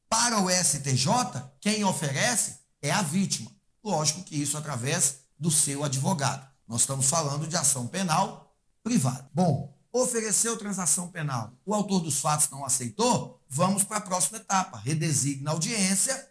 [0.09, 3.51] Para o STJ, quem oferece é a vítima.
[3.83, 6.49] Lógico que isso através do seu advogado.
[6.67, 8.51] Nós estamos falando de ação penal
[8.83, 9.29] privada.
[9.31, 11.53] Bom, ofereceu transação penal.
[11.63, 13.39] O autor dos fatos não aceitou?
[13.47, 14.79] Vamos para a próxima etapa.
[14.79, 16.27] Redesigna a audiência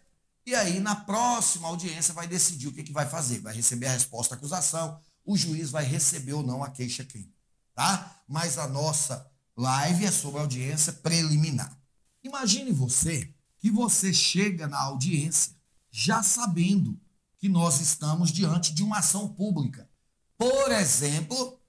[0.49, 3.39] e aí na próxima audiência vai decidir o que, que vai fazer.
[3.39, 7.31] Vai receber a resposta à acusação, o juiz vai receber ou não a queixa-crime,
[7.75, 8.19] tá?
[8.27, 11.77] Mas a nossa live é sobre audiência preliminar.
[12.23, 15.53] Imagine você que você chega na audiência
[15.91, 16.99] já sabendo
[17.37, 19.87] que nós estamos diante de uma ação pública.
[20.35, 21.59] Por exemplo,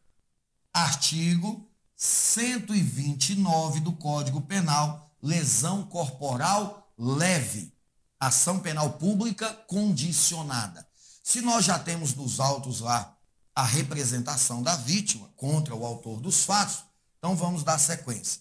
[0.72, 7.74] artigo 129 do Código Penal, lesão corporal leve,
[8.20, 10.86] ação penal pública condicionada.
[11.24, 13.16] Se nós já temos nos autos lá
[13.54, 16.84] a representação da vítima contra o autor dos fatos.
[17.18, 18.40] Então vamos dar sequência.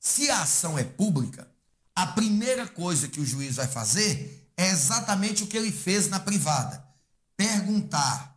[0.00, 1.48] Se a ação é pública,
[1.94, 6.18] a primeira coisa que o juiz vai fazer é exatamente o que ele fez na
[6.18, 6.84] privada:
[7.36, 8.36] perguntar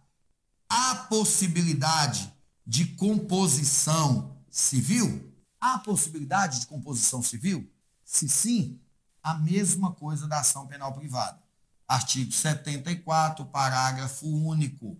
[0.70, 2.32] a possibilidade
[2.66, 5.34] de composição civil?
[5.60, 7.68] Há possibilidade de composição civil?
[8.04, 8.80] Se sim,
[9.24, 11.42] a mesma coisa da ação penal privada.
[11.88, 14.98] Artigo 74, parágrafo único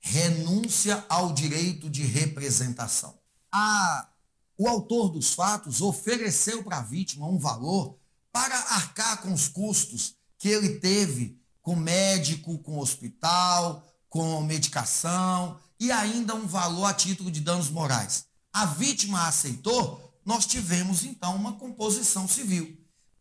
[0.00, 3.18] renúncia ao direito de representação.
[3.52, 4.08] A,
[4.56, 7.98] o autor dos fatos ofereceu para a vítima um valor
[8.32, 15.92] para arcar com os custos que ele teve com médico, com hospital, com medicação e
[15.92, 18.26] ainda um valor a título de danos morais.
[18.52, 22.79] A vítima aceitou, nós tivemos então uma composição civil.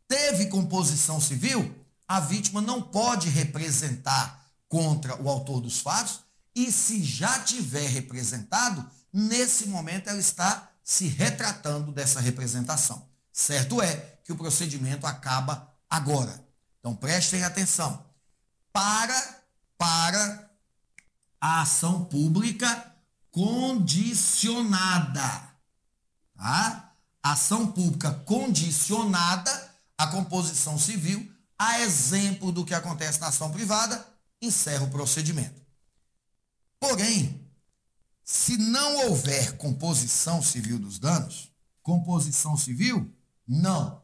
[0.10, 1.74] Teve composição civil,
[2.08, 6.22] a vítima não pode representar contra o autor dos fatos,
[6.56, 13.08] e se já tiver representado, nesse momento ela está se retratando dessa representação.
[13.32, 13.96] Certo é
[14.26, 16.44] que o procedimento acaba agora.
[16.80, 18.04] Então prestem atenção.
[18.74, 19.38] Para
[19.78, 20.50] para
[21.40, 22.96] a ação pública
[23.32, 25.50] condicionada.
[26.36, 26.94] Tá?
[27.22, 29.69] Ação pública condicionada
[30.00, 34.08] à composição civil, a exemplo do que acontece na ação privada,
[34.42, 35.62] encerra o procedimento.
[36.80, 37.46] Porém,
[38.24, 41.52] se não houver composição civil dos danos,
[41.84, 43.14] composição civil,
[43.46, 44.02] não.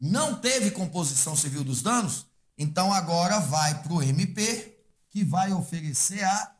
[0.00, 2.26] Não teve composição civil dos danos,
[2.56, 4.78] então agora vai para o MP,
[5.10, 6.54] que vai oferecer a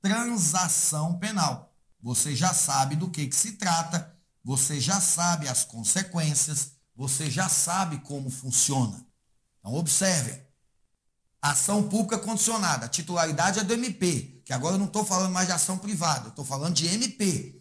[0.00, 1.72] transação penal.
[2.02, 4.12] Você já sabe do que, que se trata,
[4.42, 9.04] você já sabe as consequências, você já sabe como funciona.
[9.58, 10.42] Então, observe.
[11.40, 12.86] Ação pública condicionada.
[12.86, 16.28] A titularidade é do MP que agora eu não estou falando mais de ação privada,
[16.28, 17.60] estou falando de MP.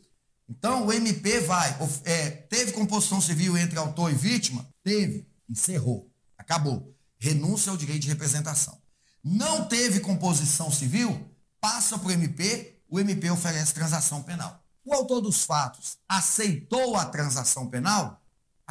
[0.49, 4.67] Então, o MP vai, é, teve composição civil entre autor e vítima?
[4.83, 6.93] Teve, encerrou, acabou.
[7.17, 8.81] Renúncia ao direito de representação.
[9.23, 11.29] Não teve composição civil?
[11.59, 14.61] Passa para o MP, o MP oferece transação penal.
[14.83, 18.20] O autor dos fatos aceitou a transação penal?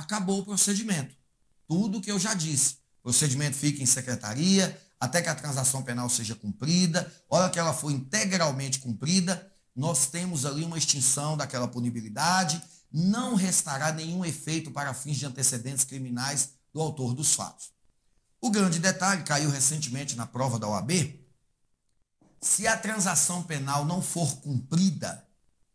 [0.01, 1.15] Acabou o procedimento.
[1.69, 2.77] Tudo que eu já disse.
[3.01, 7.13] o procedimento fica em secretaria, até que a transação penal seja cumprida.
[7.29, 9.47] Hora que ela for integralmente cumprida,
[9.77, 15.85] nós temos ali uma extinção daquela punibilidade, não restará nenhum efeito para fins de antecedentes
[15.85, 17.71] criminais do autor dos fatos.
[18.41, 20.91] O grande detalhe caiu recentemente na prova da OAB.
[22.41, 25.27] Se a transação penal não for cumprida,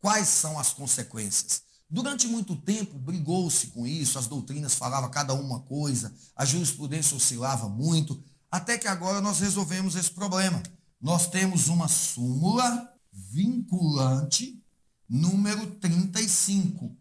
[0.02, 1.65] quais são as consequências?
[1.90, 7.70] Durante muito tempo brigou-se com isso, as doutrinas falavam cada uma coisa, a jurisprudência oscilava
[7.70, 10.62] muito, até que agora nós resolvemos esse problema.
[11.00, 14.64] Nós temos uma súmula vinculante
[15.08, 16.98] número 35.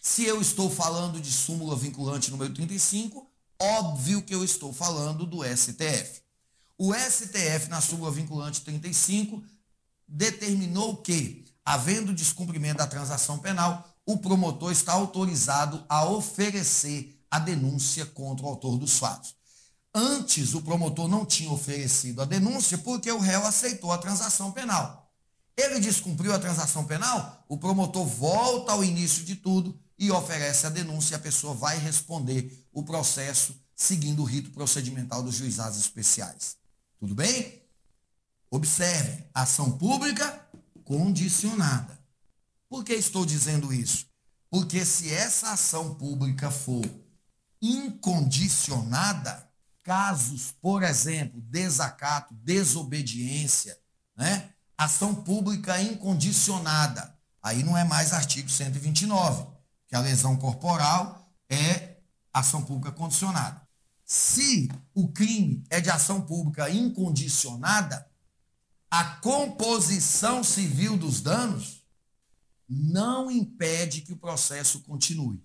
[0.00, 3.30] Se eu estou falando de súmula vinculante número 35,
[3.60, 6.22] óbvio que eu estou falando do STF.
[6.76, 9.42] O STF, na súmula vinculante 35,
[10.08, 18.04] determinou que, havendo descumprimento da transação penal, o promotor está autorizado a oferecer a denúncia
[18.06, 19.34] contra o autor dos fatos.
[19.94, 25.12] Antes, o promotor não tinha oferecido a denúncia porque o réu aceitou a transação penal.
[25.56, 30.70] Ele descumpriu a transação penal, o promotor volta ao início de tudo e oferece a
[30.70, 36.56] denúncia e a pessoa vai responder o processo seguindo o rito procedimental dos juizados especiais.
[36.98, 37.62] Tudo bem?
[38.50, 40.48] Observem, ação pública
[40.84, 42.03] condicionada.
[42.74, 44.04] Por que estou dizendo isso?
[44.50, 46.84] Porque se essa ação pública for
[47.62, 49.48] incondicionada,
[49.80, 53.78] casos, por exemplo, desacato, desobediência,
[54.16, 54.50] né?
[54.76, 57.16] Ação pública incondicionada.
[57.40, 59.46] Aí não é mais artigo 129,
[59.86, 61.98] que a lesão corporal é
[62.32, 63.62] ação pública condicionada.
[64.04, 68.04] Se o crime é de ação pública incondicionada,
[68.90, 71.83] a composição civil dos danos
[72.68, 75.42] não impede que o processo continue.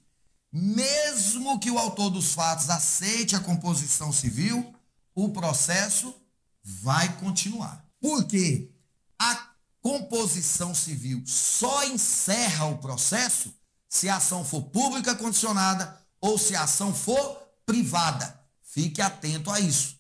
[0.52, 4.74] Mesmo que o autor dos fatos aceite a composição civil,
[5.14, 6.16] o processo
[6.64, 7.86] vai continuar.
[8.00, 8.72] Por quê?
[9.20, 9.50] A
[9.82, 13.54] composição civil só encerra o processo
[13.88, 18.40] se a ação for pública condicionada ou se a ação for privada.
[18.62, 19.98] Fique atento a isso.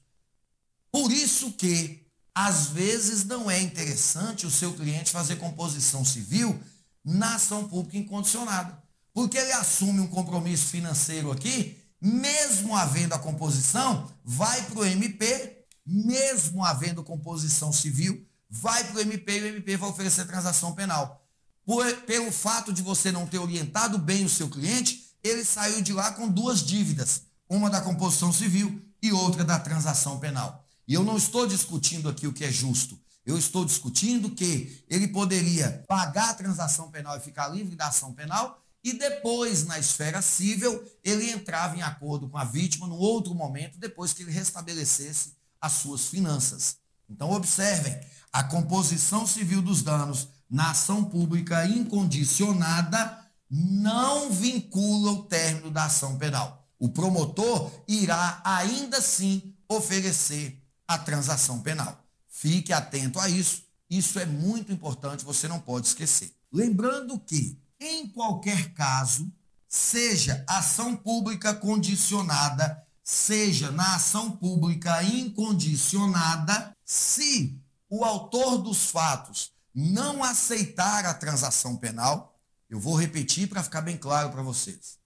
[0.91, 6.59] Por isso que às vezes não é interessante o seu cliente fazer composição civil
[7.03, 8.81] na ação pública incondicionada.
[9.13, 15.65] Porque ele assume um compromisso financeiro aqui, mesmo havendo a composição, vai para o MP,
[15.85, 21.25] mesmo havendo composição civil, vai para o MP e o MP vai oferecer transação penal.
[21.65, 25.93] Por, pelo fato de você não ter orientado bem o seu cliente, ele saiu de
[25.93, 30.65] lá com duas dívidas, uma da composição civil e outra da transação penal.
[30.87, 32.99] E eu não estou discutindo aqui o que é justo.
[33.29, 38.11] Eu estou discutindo que ele poderia pagar a transação penal e ficar livre da ação
[38.11, 43.35] penal, e depois, na esfera civil, ele entrava em acordo com a vítima no outro
[43.35, 46.77] momento, depois que ele restabelecesse as suas finanças.
[47.07, 47.95] Então, observem,
[48.33, 53.15] a composição civil dos danos na ação pública incondicionada
[53.47, 56.67] não vincula o término da ação penal.
[56.79, 62.08] O promotor irá ainda assim oferecer a transação penal.
[62.39, 63.63] Fique atento a isso.
[63.89, 66.33] Isso é muito importante, você não pode esquecer.
[66.49, 69.29] Lembrando que, em qualquer caso,
[69.67, 80.23] seja ação pública condicionada, seja na ação pública incondicionada, se o autor dos fatos não
[80.23, 84.97] aceitar a transação penal, eu vou repetir para ficar bem claro para vocês.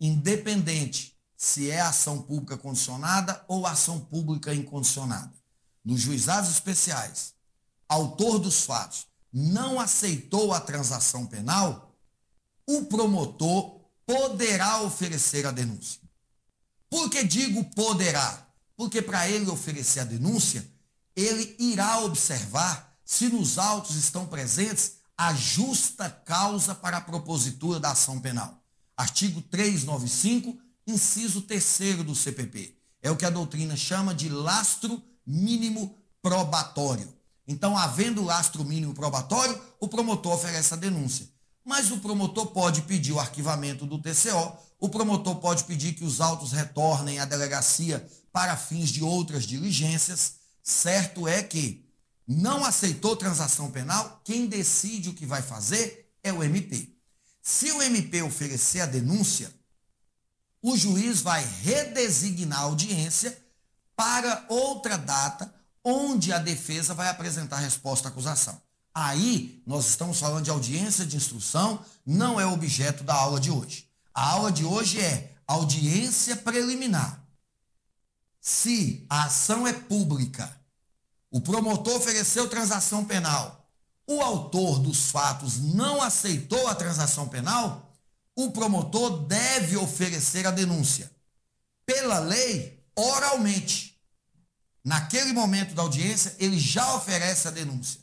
[0.00, 5.41] Independente se é ação pública condicionada ou ação pública incondicionada
[5.84, 7.34] nos juizados especiais,
[7.88, 11.96] autor dos fatos, não aceitou a transação penal,
[12.66, 16.00] o promotor poderá oferecer a denúncia.
[16.90, 18.46] Por que digo poderá?
[18.76, 20.66] Porque para ele oferecer a denúncia,
[21.16, 27.92] ele irá observar se nos autos estão presentes a justa causa para a propositura da
[27.92, 28.62] ação penal.
[28.96, 32.76] Artigo 395, inciso 3 do CPP.
[33.00, 37.12] É o que a doutrina chama de lastro mínimo probatório.
[37.46, 41.28] Então, havendo lastro mínimo probatório, o promotor oferece a denúncia.
[41.64, 46.20] Mas o promotor pode pedir o arquivamento do TCO, o promotor pode pedir que os
[46.20, 50.34] autos retornem à delegacia para fins de outras diligências.
[50.62, 51.88] Certo é que
[52.26, 56.96] não aceitou transação penal, quem decide o que vai fazer é o MP.
[57.42, 59.52] Se o MP oferecer a denúncia,
[60.62, 63.36] o juiz vai redesignar a audiência
[63.96, 65.52] para outra data
[65.84, 68.60] onde a defesa vai apresentar resposta à acusação.
[68.94, 73.88] Aí nós estamos falando de audiência de instrução, não é objeto da aula de hoje.
[74.14, 77.22] A aula de hoje é audiência preliminar.
[78.40, 80.54] Se a ação é pública,
[81.30, 83.66] o promotor ofereceu transação penal,
[84.06, 87.90] o autor dos fatos não aceitou a transação penal,
[88.34, 91.10] o promotor deve oferecer a denúncia.
[91.86, 94.00] Pela lei, oralmente.
[94.84, 98.00] Naquele momento da audiência, ele já oferece a denúncia.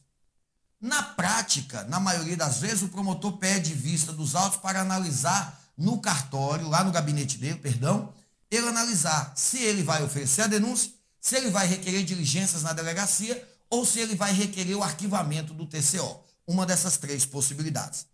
[0.80, 6.00] Na prática, na maioria das vezes, o promotor pede vista dos autos para analisar no
[6.00, 8.14] cartório, lá no gabinete dele, perdão,
[8.50, 13.48] ele analisar se ele vai oferecer a denúncia, se ele vai requerer diligências na delegacia
[13.70, 16.24] ou se ele vai requerer o arquivamento do TCO.
[16.48, 18.08] Uma dessas três possibilidades.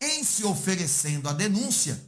[0.00, 2.02] Em se oferecendo a denúncia,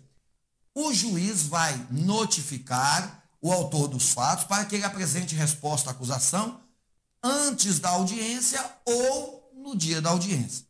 [0.74, 6.60] o juiz vai notificar o autor dos fatos para que ele apresente resposta à acusação
[7.22, 10.66] antes da audiência ou no dia da audiência.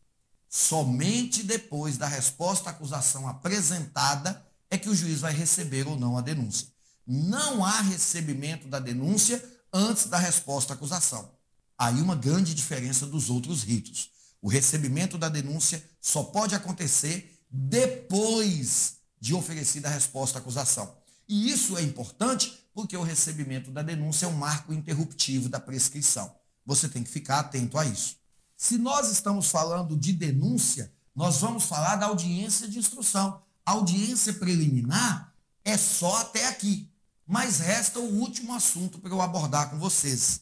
[0.48, 6.16] Somente depois da resposta à acusação apresentada é que o juiz vai receber ou não
[6.16, 6.68] a denúncia.
[7.06, 9.42] Não há recebimento da denúncia
[9.72, 11.30] antes da resposta à acusação.
[11.76, 14.10] Aí uma grande diferença dos outros ritos.
[14.42, 20.97] O recebimento da denúncia só pode acontecer depois de oferecida a resposta à acusação.
[21.28, 26.34] E isso é importante porque o recebimento da denúncia é um marco interruptivo da prescrição.
[26.64, 28.16] Você tem que ficar atento a isso.
[28.56, 33.42] Se nós estamos falando de denúncia, nós vamos falar da audiência de instrução.
[33.64, 36.88] A audiência preliminar é só até aqui.
[37.26, 40.40] Mas resta o último assunto para eu abordar com vocês.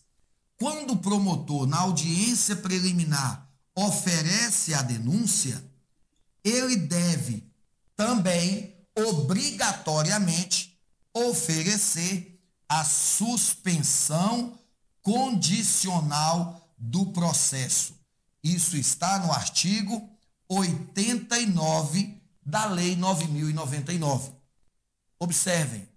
[0.58, 5.62] Quando o promotor, na audiência preliminar, oferece a denúncia,
[6.44, 7.44] ele deve
[7.96, 10.75] também, obrigatoriamente,
[11.16, 12.38] oferecer
[12.68, 14.58] a suspensão
[15.00, 17.94] condicional do processo.
[18.42, 20.10] Isso está no artigo
[20.48, 24.32] 89 da Lei 9099.
[25.18, 25.88] Observem,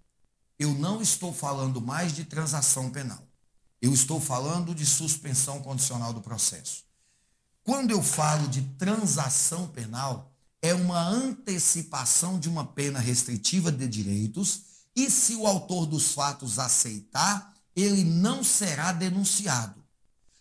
[0.58, 3.22] eu não estou falando mais de transação penal.
[3.82, 6.84] Eu estou falando de suspensão condicional do processo.
[7.62, 14.69] Quando eu falo de transação penal, é uma antecipação de uma pena restritiva de direitos
[15.04, 19.82] e se o autor dos fatos aceitar, ele não será denunciado.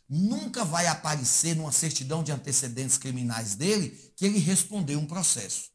[0.07, 5.69] Nunca vai aparecer numa certidão de antecedentes criminais dele que ele respondeu um processo.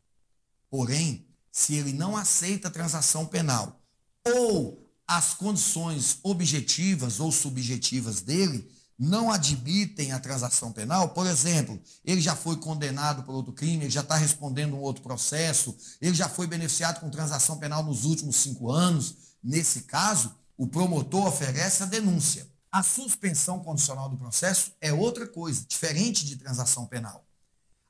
[0.68, 3.80] Porém, se ele não aceita a transação penal
[4.26, 8.68] ou as condições objetivas ou subjetivas dele,
[8.98, 13.90] não admitem a transação penal, por exemplo, ele já foi condenado por outro crime, ele
[13.90, 18.36] já está respondendo um outro processo, ele já foi beneficiado com transação penal nos últimos
[18.36, 19.16] cinco anos.
[19.42, 22.48] Nesse caso, o promotor oferece a denúncia.
[22.70, 27.26] A suspensão condicional do processo é outra coisa, diferente de transação penal.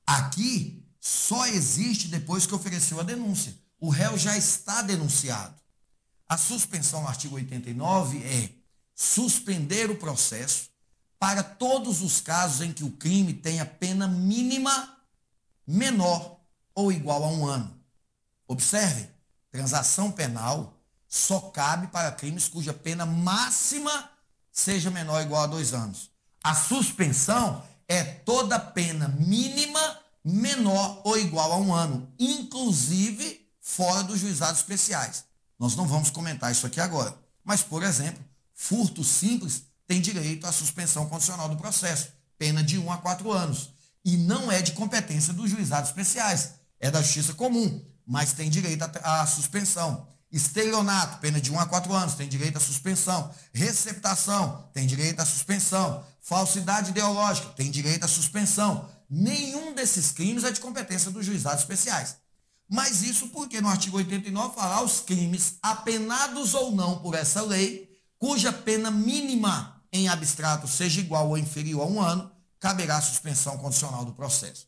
[0.07, 3.55] Aqui só existe depois que ofereceu a denúncia.
[3.79, 5.55] O réu já está denunciado.
[6.27, 8.51] A suspensão no artigo 89 é
[8.95, 10.74] suspender o processo
[11.25, 14.95] para todos os casos em que o crime tenha pena mínima
[15.66, 16.39] menor
[16.75, 17.75] ou igual a um ano.
[18.47, 19.09] Observe,
[19.51, 24.11] transação penal só cabe para crimes cuja pena máxima
[24.53, 26.11] seja menor ou igual a dois anos.
[26.43, 34.20] A suspensão é toda pena mínima menor ou igual a um ano, inclusive fora dos
[34.20, 35.25] juizados especiais.
[35.59, 37.18] Nós não vamos comentar isso aqui agora.
[37.43, 38.22] Mas, por exemplo,
[38.53, 42.09] furto simples tem direito à suspensão condicional do processo,
[42.39, 43.70] pena de 1 a 4 anos.
[44.05, 48.82] E não é de competência dos juizados especiais, é da justiça comum, mas tem direito
[49.03, 50.07] à suspensão.
[50.30, 53.32] Estelionato, pena de 1 a 4 anos, tem direito à suspensão.
[53.53, 56.05] Receptação, tem direito à suspensão.
[56.20, 58.91] Falsidade ideológica, tem direito à suspensão.
[59.09, 62.16] Nenhum desses crimes é de competência dos juizados especiais.
[62.68, 67.89] Mas isso porque no artigo 89 fala os crimes apenados ou não por essa lei,
[68.18, 74.05] cuja pena mínima em abstrato seja igual ou inferior a um ano, caberá suspensão condicional
[74.05, 74.67] do processo.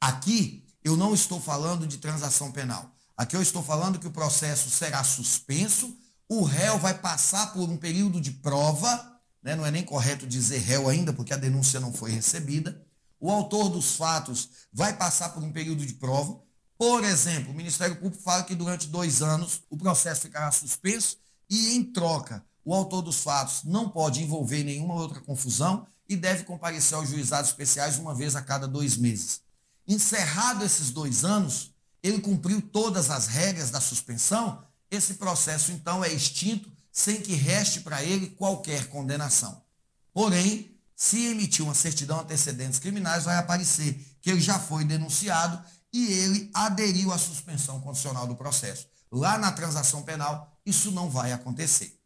[0.00, 2.92] Aqui, eu não estou falando de transação penal.
[3.16, 5.96] Aqui eu estou falando que o processo será suspenso,
[6.28, 9.54] o réu vai passar por um período de prova, né?
[9.54, 12.84] não é nem correto dizer réu ainda, porque a denúncia não foi recebida.
[13.20, 16.42] O autor dos fatos vai passar por um período de prova.
[16.76, 21.16] Por exemplo, o Ministério Público fala que durante dois anos o processo ficará suspenso
[21.48, 26.44] e, em troca, o autor dos fatos não pode envolver nenhuma outra confusão e deve
[26.44, 29.40] comparecer aos juizados especiais uma vez a cada dois meses.
[29.86, 36.12] Encerrado esses dois anos, ele cumpriu todas as regras da suspensão, esse processo então é
[36.12, 39.62] extinto sem que reste para ele qualquer condenação.
[40.12, 45.62] Porém, se emitir uma certidão antecedentes criminais, vai aparecer que ele já foi denunciado
[45.92, 48.86] e ele aderiu à suspensão condicional do processo.
[49.10, 51.98] Lá na transação penal, isso não vai acontecer.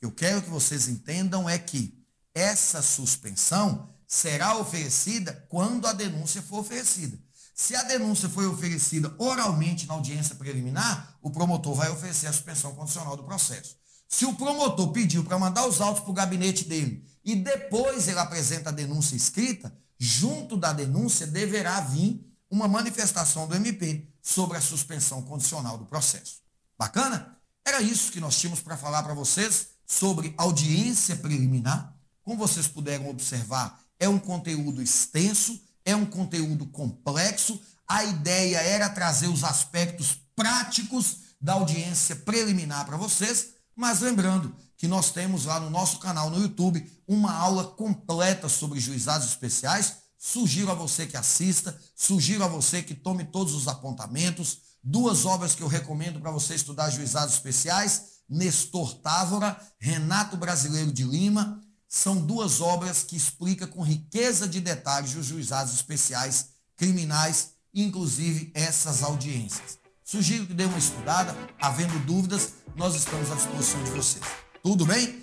[0.00, 1.96] Eu quero que vocês entendam é que
[2.34, 7.18] essa suspensão será oferecida quando a denúncia for oferecida.
[7.54, 12.74] Se a denúncia foi oferecida oralmente na audiência preliminar, o promotor vai oferecer a suspensão
[12.74, 13.76] condicional do processo.
[14.08, 18.18] Se o promotor pediu para mandar os autos para o gabinete dele e depois ele
[18.18, 24.60] apresenta a denúncia escrita, junto da denúncia deverá vir uma manifestação do MP sobre a
[24.60, 26.42] suspensão condicional do processo.
[26.78, 27.38] Bacana?
[27.66, 31.94] Era isso que nós tínhamos para falar para vocês sobre audiência preliminar.
[32.22, 37.60] Como vocês puderam observar, é um conteúdo extenso, é um conteúdo complexo.
[37.88, 44.88] A ideia era trazer os aspectos práticos da audiência preliminar para vocês, mas lembrando que
[44.88, 49.98] nós temos lá no nosso canal no YouTube uma aula completa sobre juizados especiais.
[50.18, 54.58] Sugiro a você que assista, sugiro a você que tome todos os apontamentos.
[54.82, 61.04] Duas obras que eu recomendo para você estudar juizados especiais: Nestor Távora, Renato Brasileiro de
[61.04, 68.50] Lima são duas obras que explicam com riqueza de detalhes os juizados especiais criminais, inclusive
[68.54, 69.78] essas audiências.
[70.04, 74.24] Sugiro que dê uma estudada, havendo dúvidas, nós estamos à disposição de vocês.
[74.62, 75.22] Tudo bem?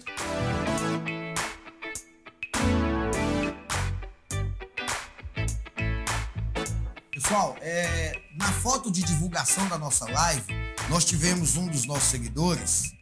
[7.12, 12.94] Pessoal, é, na foto de divulgação da nossa live, nós tivemos um dos nossos seguidores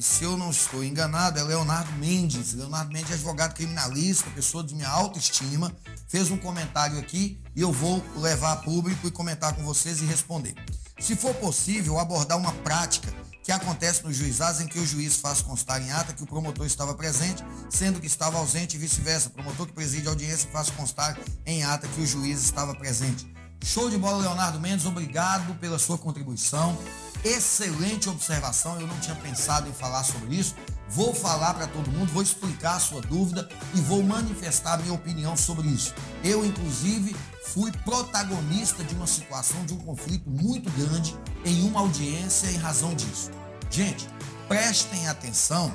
[0.00, 2.54] e se eu não estou enganado, é Leonardo Mendes.
[2.54, 5.70] Leonardo Mendes é advogado criminalista, pessoa de minha autoestima.
[6.08, 10.06] Fez um comentário aqui e eu vou levar a público e comentar com vocês e
[10.06, 10.54] responder.
[10.98, 13.12] Se for possível, abordar uma prática
[13.44, 16.64] que acontece nos juizados em que o juiz faz constar em ata que o promotor
[16.64, 19.28] estava presente, sendo que estava ausente e vice-versa.
[19.28, 23.30] Promotor que preside a audiência faz constar em ata que o juiz estava presente.
[23.62, 24.86] Show de bola, Leonardo Mendes.
[24.86, 26.78] Obrigado pela sua contribuição.
[27.24, 30.54] Excelente observação, eu não tinha pensado em falar sobre isso.
[30.88, 34.94] Vou falar para todo mundo, vou explicar a sua dúvida e vou manifestar a minha
[34.94, 35.94] opinião sobre isso.
[36.24, 37.14] Eu, inclusive,
[37.44, 42.94] fui protagonista de uma situação, de um conflito muito grande em uma audiência em razão
[42.94, 43.30] disso.
[43.70, 44.08] Gente,
[44.48, 45.72] prestem atenção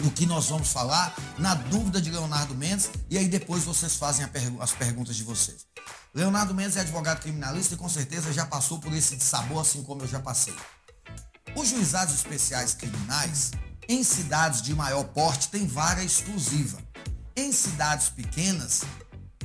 [0.00, 4.26] no que nós vamos falar, na dúvida de Leonardo Mendes, e aí depois vocês fazem
[4.26, 5.73] pergu as perguntas de vocês.
[6.14, 10.02] Leonardo Mendes é advogado criminalista e com certeza já passou por esse sabor assim como
[10.02, 10.54] eu já passei.
[11.56, 13.50] Os juizados especiais criminais,
[13.88, 16.78] em cidades de maior porte, têm vara exclusiva.
[17.34, 18.82] Em cidades pequenas,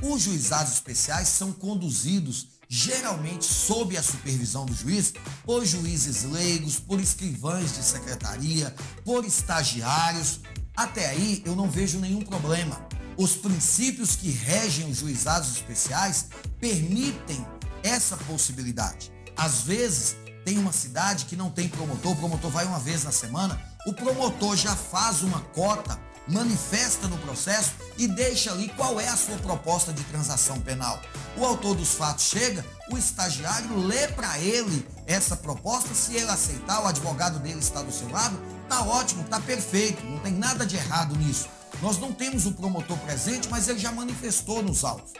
[0.00, 5.12] os juizados especiais são conduzidos geralmente sob a supervisão do juiz
[5.44, 8.72] por juízes leigos, por escrivães de secretaria,
[9.04, 10.38] por estagiários.
[10.76, 12.89] Até aí eu não vejo nenhum problema
[13.20, 17.46] os princípios que regem os juizados especiais permitem
[17.82, 19.12] essa possibilidade.
[19.36, 23.12] Às vezes, tem uma cidade que não tem promotor, o promotor vai uma vez na
[23.12, 29.08] semana, o promotor já faz uma cota, manifesta no processo e deixa ali qual é
[29.08, 30.98] a sua proposta de transação penal.
[31.36, 36.82] O autor dos fatos chega, o estagiário lê para ele essa proposta, se ele aceitar,
[36.82, 40.76] o advogado dele está do seu lado, tá ótimo, tá perfeito, não tem nada de
[40.76, 41.59] errado nisso.
[41.82, 45.12] Nós não temos o promotor presente, mas ele já manifestou nos autos.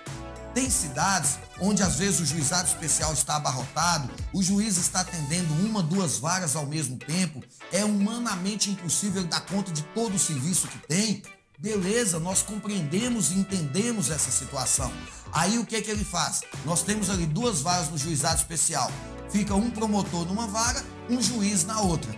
[0.53, 5.83] Tem cidades onde às vezes o juizado especial está abarrotado, o juiz está atendendo uma,
[5.83, 7.43] duas varas ao mesmo tempo,
[7.73, 11.23] é humanamente impossível dar conta de todo o serviço que tem.
[11.59, 14.91] Beleza, nós compreendemos e entendemos essa situação.
[15.33, 16.43] Aí o que é que ele faz?
[16.65, 18.91] Nós temos ali duas varas no juizado especial.
[19.31, 22.11] Fica um promotor numa vara, um juiz na outra.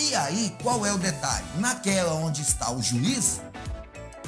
[0.00, 1.44] E aí, qual é o detalhe?
[1.58, 3.40] Naquela onde está o juiz,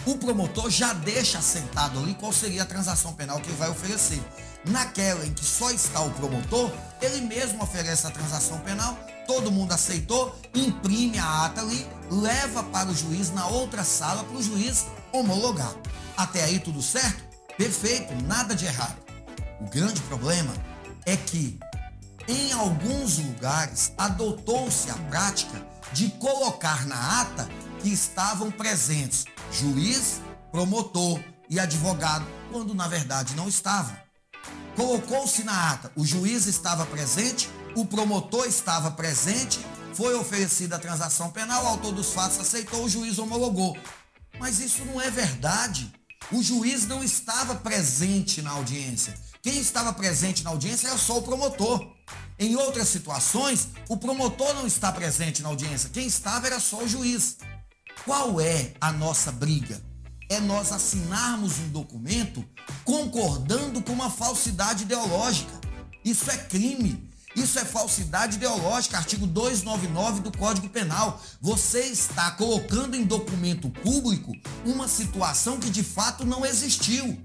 [0.07, 4.23] o promotor já deixa assentado ali qual seria a transação penal que ele vai oferecer.
[4.67, 9.73] Naquela em que só está o promotor, ele mesmo oferece a transação penal, todo mundo
[9.73, 14.87] aceitou, imprime a ata ali, leva para o juiz na outra sala para o juiz
[15.13, 15.75] homologar.
[16.17, 17.25] Até aí tudo certo?
[17.57, 18.97] Perfeito, nada de errado.
[19.61, 20.53] O grande problema
[21.07, 21.59] é que
[22.27, 27.49] em alguns lugares adotou-se a prática de colocar na ata
[27.81, 33.97] que estavam presentes juiz, promotor e advogado, quando na verdade não estavam.
[34.77, 41.31] Colocou-se na ata, o juiz estava presente, o promotor estava presente, foi oferecida a transação
[41.31, 43.77] penal, o autor dos fatos aceitou, o juiz homologou.
[44.41, 45.93] Mas isso não é verdade.
[46.33, 49.15] O juiz não estava presente na audiência.
[49.41, 51.87] Quem estava presente na audiência era só o promotor.
[52.39, 55.91] Em outras situações, o promotor não está presente na audiência.
[55.91, 57.37] Quem estava era só o juiz.
[58.05, 59.81] Qual é a nossa briga?
[60.29, 62.45] É nós assinarmos um documento
[62.85, 65.53] concordando com uma falsidade ideológica.
[66.05, 67.11] Isso é crime.
[67.35, 71.19] Isso é falsidade ideológica, artigo 299 do Código Penal.
[71.41, 74.33] Você está colocando em documento público
[74.67, 77.19] uma situação que de fato não existiu.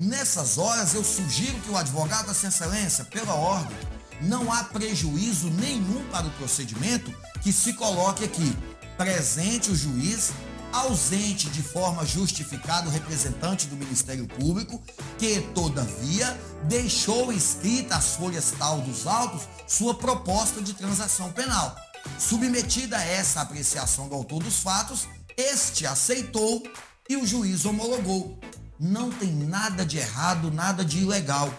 [0.00, 3.76] Nessas horas, eu sugiro que o advogado, Sua Excelência, pela ordem,
[4.22, 8.56] não há prejuízo nenhum para o procedimento que se coloque aqui.
[8.96, 10.32] Presente o juiz,
[10.72, 14.82] ausente de forma justificada o representante do Ministério Público,
[15.18, 21.76] que, todavia, deixou escrita as folhas tal dos autos sua proposta de transação penal.
[22.18, 26.62] Submetida a essa apreciação do autor dos fatos, este aceitou
[27.08, 28.38] e o juiz homologou.
[28.80, 31.52] Não tem nada de errado, nada de ilegal.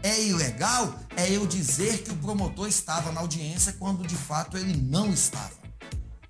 [0.00, 4.76] É ilegal é eu dizer que o promotor estava na audiência quando de fato ele
[4.76, 5.63] não estava.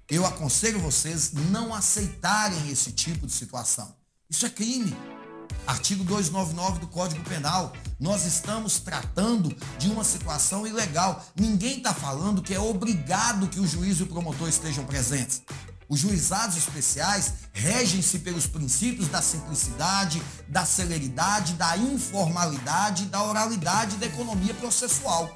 [0.09, 3.97] Eu aconselho vocês não aceitarem esse tipo de situação.
[4.29, 4.95] Isso é crime.
[5.67, 7.73] Artigo 299 do Código Penal.
[7.99, 11.25] Nós estamos tratando de uma situação ilegal.
[11.35, 15.41] Ninguém está falando que é obrigado que o juiz e o promotor estejam presentes.
[15.89, 23.99] Os juizados especiais regem-se pelos princípios da simplicidade, da celeridade, da informalidade, da oralidade e
[23.99, 25.35] da economia processual.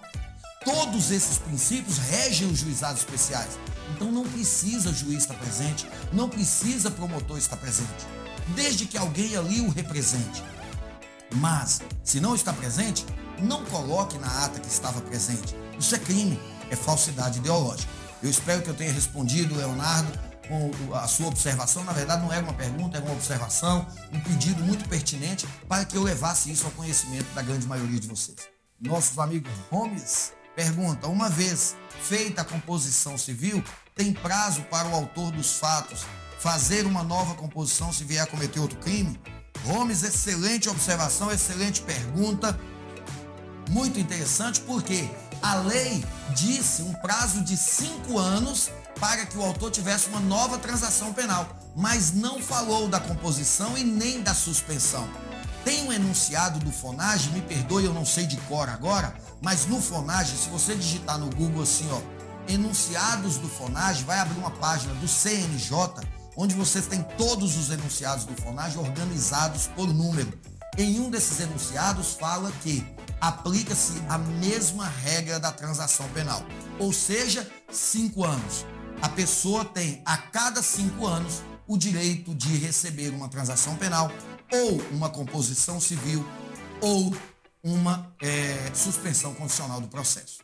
[0.62, 3.58] Todos esses princípios regem os juizados especiais.
[3.94, 8.06] Então não precisa juiz estar presente, não precisa promotor estar presente,
[8.54, 10.42] desde que alguém ali o represente.
[11.30, 13.04] Mas, se não está presente,
[13.38, 15.54] não coloque na ata que estava presente.
[15.78, 17.90] Isso é crime, é falsidade ideológica.
[18.22, 20.10] Eu espero que eu tenha respondido, Leonardo,
[20.48, 21.84] com a sua observação.
[21.84, 25.96] Na verdade, não era uma pergunta, era uma observação, um pedido muito pertinente para que
[25.96, 28.38] eu levasse isso ao conhecimento da grande maioria de vocês.
[28.80, 33.62] Nossos amigos Gomes pergunta: uma vez feita a composição civil,
[33.94, 36.06] tem prazo para o autor dos fatos
[36.38, 39.18] fazer uma nova composição se vier a cometer outro crime?
[39.64, 42.58] Gomes, excelente observação, excelente pergunta.
[43.68, 45.08] Muito interessante, porque
[45.42, 50.58] a lei disse um prazo de cinco anos para que o autor tivesse uma nova
[50.58, 55.08] transação penal, mas não falou da composição e nem da suspensão.
[55.68, 59.82] Tem um enunciado do FONAGE, me perdoe, eu não sei de cor agora, mas no
[59.82, 62.00] FONAGE, se você digitar no Google assim, ó,
[62.50, 65.76] enunciados do FONAGE, vai abrir uma página do CNJ,
[66.34, 70.32] onde vocês têm todos os enunciados do FONAGE organizados por número.
[70.78, 72.82] Em um desses enunciados fala que
[73.20, 76.42] aplica-se a mesma regra da transação penal,
[76.78, 78.64] ou seja, cinco anos.
[79.02, 84.10] A pessoa tem a cada cinco anos o direito de receber uma transação penal
[84.52, 86.24] ou uma composição civil
[86.80, 87.14] ou
[87.62, 90.38] uma é, suspensão condicional do processo.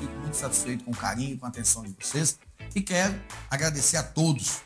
[0.00, 2.38] fico muito satisfeito com o carinho, com a atenção de vocês
[2.74, 4.58] e quero agradecer a todos,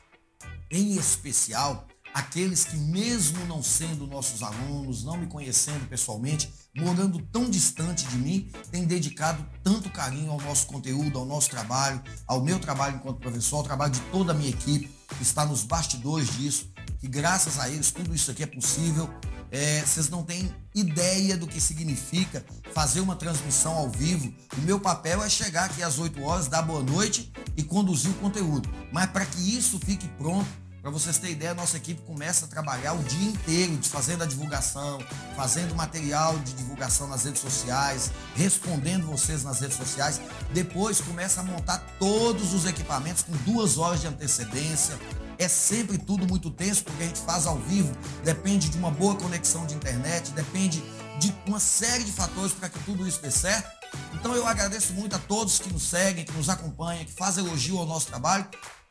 [0.71, 7.49] em especial aqueles que, mesmo não sendo nossos alunos, não me conhecendo pessoalmente, morando tão
[7.49, 12.59] distante de mim, têm dedicado tanto carinho ao nosso conteúdo, ao nosso trabalho, ao meu
[12.59, 16.72] trabalho enquanto professor, ao trabalho de toda a minha equipe que está nos bastidores disso,
[17.01, 19.09] que graças a eles tudo isso aqui é possível.
[19.51, 24.33] É, vocês não têm ideia do que significa fazer uma transmissão ao vivo.
[24.57, 28.15] O meu papel é chegar aqui às 8 horas, dar boa noite e conduzir o
[28.15, 28.69] conteúdo.
[28.91, 30.49] Mas para que isso fique pronto,
[30.83, 34.27] para vocês terem ideia, a nossa equipe começa a trabalhar o dia inteiro, fazendo a
[34.27, 34.99] divulgação,
[35.37, 40.21] fazendo material de divulgação nas redes sociais, respondendo vocês nas redes sociais.
[40.53, 44.99] Depois começa a montar todos os equipamentos com duas horas de antecedência.
[45.39, 47.93] É sempre tudo muito tenso, porque a gente faz ao vivo,
[48.25, 50.83] depende de uma boa conexão de internet, depende
[51.19, 53.71] de uma série de fatores para que tudo isso dê certo.
[54.15, 57.79] Então eu agradeço muito a todos que nos seguem, que nos acompanham, que fazem elogio
[57.79, 58.47] ao nosso trabalho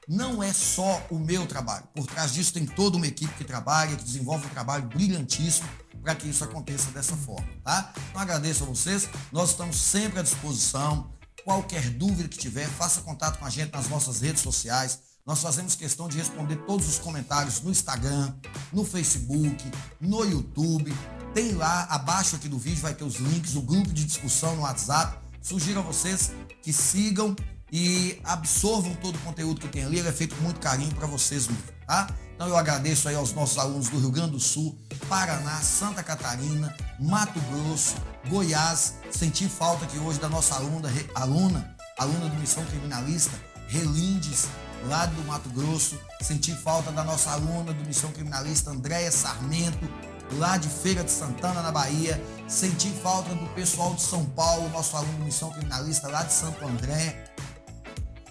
[0.08, 1.88] não é só o meu trabalho.
[1.96, 5.68] Por trás disso tem toda uma equipe que trabalha, que desenvolve um trabalho brilhantíssimo
[6.02, 7.94] para que isso aconteça dessa forma, tá?
[8.10, 11.12] Então agradeço a vocês, nós estamos sempre à disposição.
[11.44, 15.00] Qualquer dúvida que tiver, faça contato com a gente nas nossas redes sociais.
[15.26, 18.34] Nós fazemos questão de responder todos os comentários no Instagram,
[18.74, 20.94] no Facebook, no YouTube.
[21.34, 24.64] Tem lá, abaixo aqui do vídeo, vai ter os links, o grupo de discussão no
[24.64, 25.18] WhatsApp.
[25.42, 27.36] Sugiro a vocês que sigam
[27.72, 30.00] e absorvam todo o conteúdo que tem ali.
[30.00, 31.48] Ele é feito com muito carinho para vocês
[31.88, 32.08] tá?
[32.36, 34.76] Então eu agradeço aí aos nossos alunos do Rio Grande do Sul,
[35.08, 37.96] Paraná, Santa Catarina, Mato Grosso,
[38.28, 38.96] Goiás.
[39.12, 44.48] Senti falta aqui hoje da nossa aluna, aluna, aluna do Missão Criminalista, Relindes,
[44.88, 46.00] lá do Mato Grosso.
[46.22, 49.90] Senti falta da nossa aluna do Missão Criminalista, Andréia Sarmento,
[50.34, 52.22] lá de Feira de Santana, na Bahia.
[52.48, 56.66] Senti falta do pessoal de São Paulo, nosso aluno do Missão Criminalista, lá de Santo
[56.66, 57.32] André.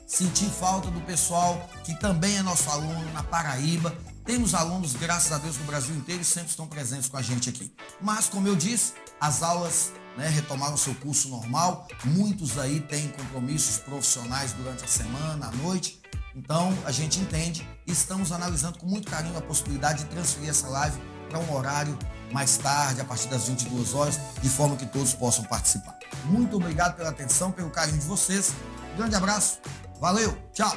[0.06, 3.96] Senti falta do pessoal que também é nosso aluno na Paraíba.
[4.24, 7.48] Temos alunos, graças a Deus, do Brasil inteiro e sempre estão presentes com a gente
[7.48, 7.72] aqui.
[8.00, 11.88] Mas, como eu disse, as aulas né, retomaram seu curso normal.
[12.04, 15.99] Muitos aí têm compromissos profissionais durante a semana, à noite.
[16.34, 20.68] Então, a gente entende e estamos analisando com muito carinho a possibilidade de transferir essa
[20.68, 21.98] live para um horário
[22.32, 25.98] mais tarde, a partir das 22 horas, de forma que todos possam participar.
[26.24, 28.52] Muito obrigado pela atenção, pelo carinho de vocês.
[28.96, 29.60] Grande abraço.
[30.00, 30.36] Valeu.
[30.52, 30.72] Tchau.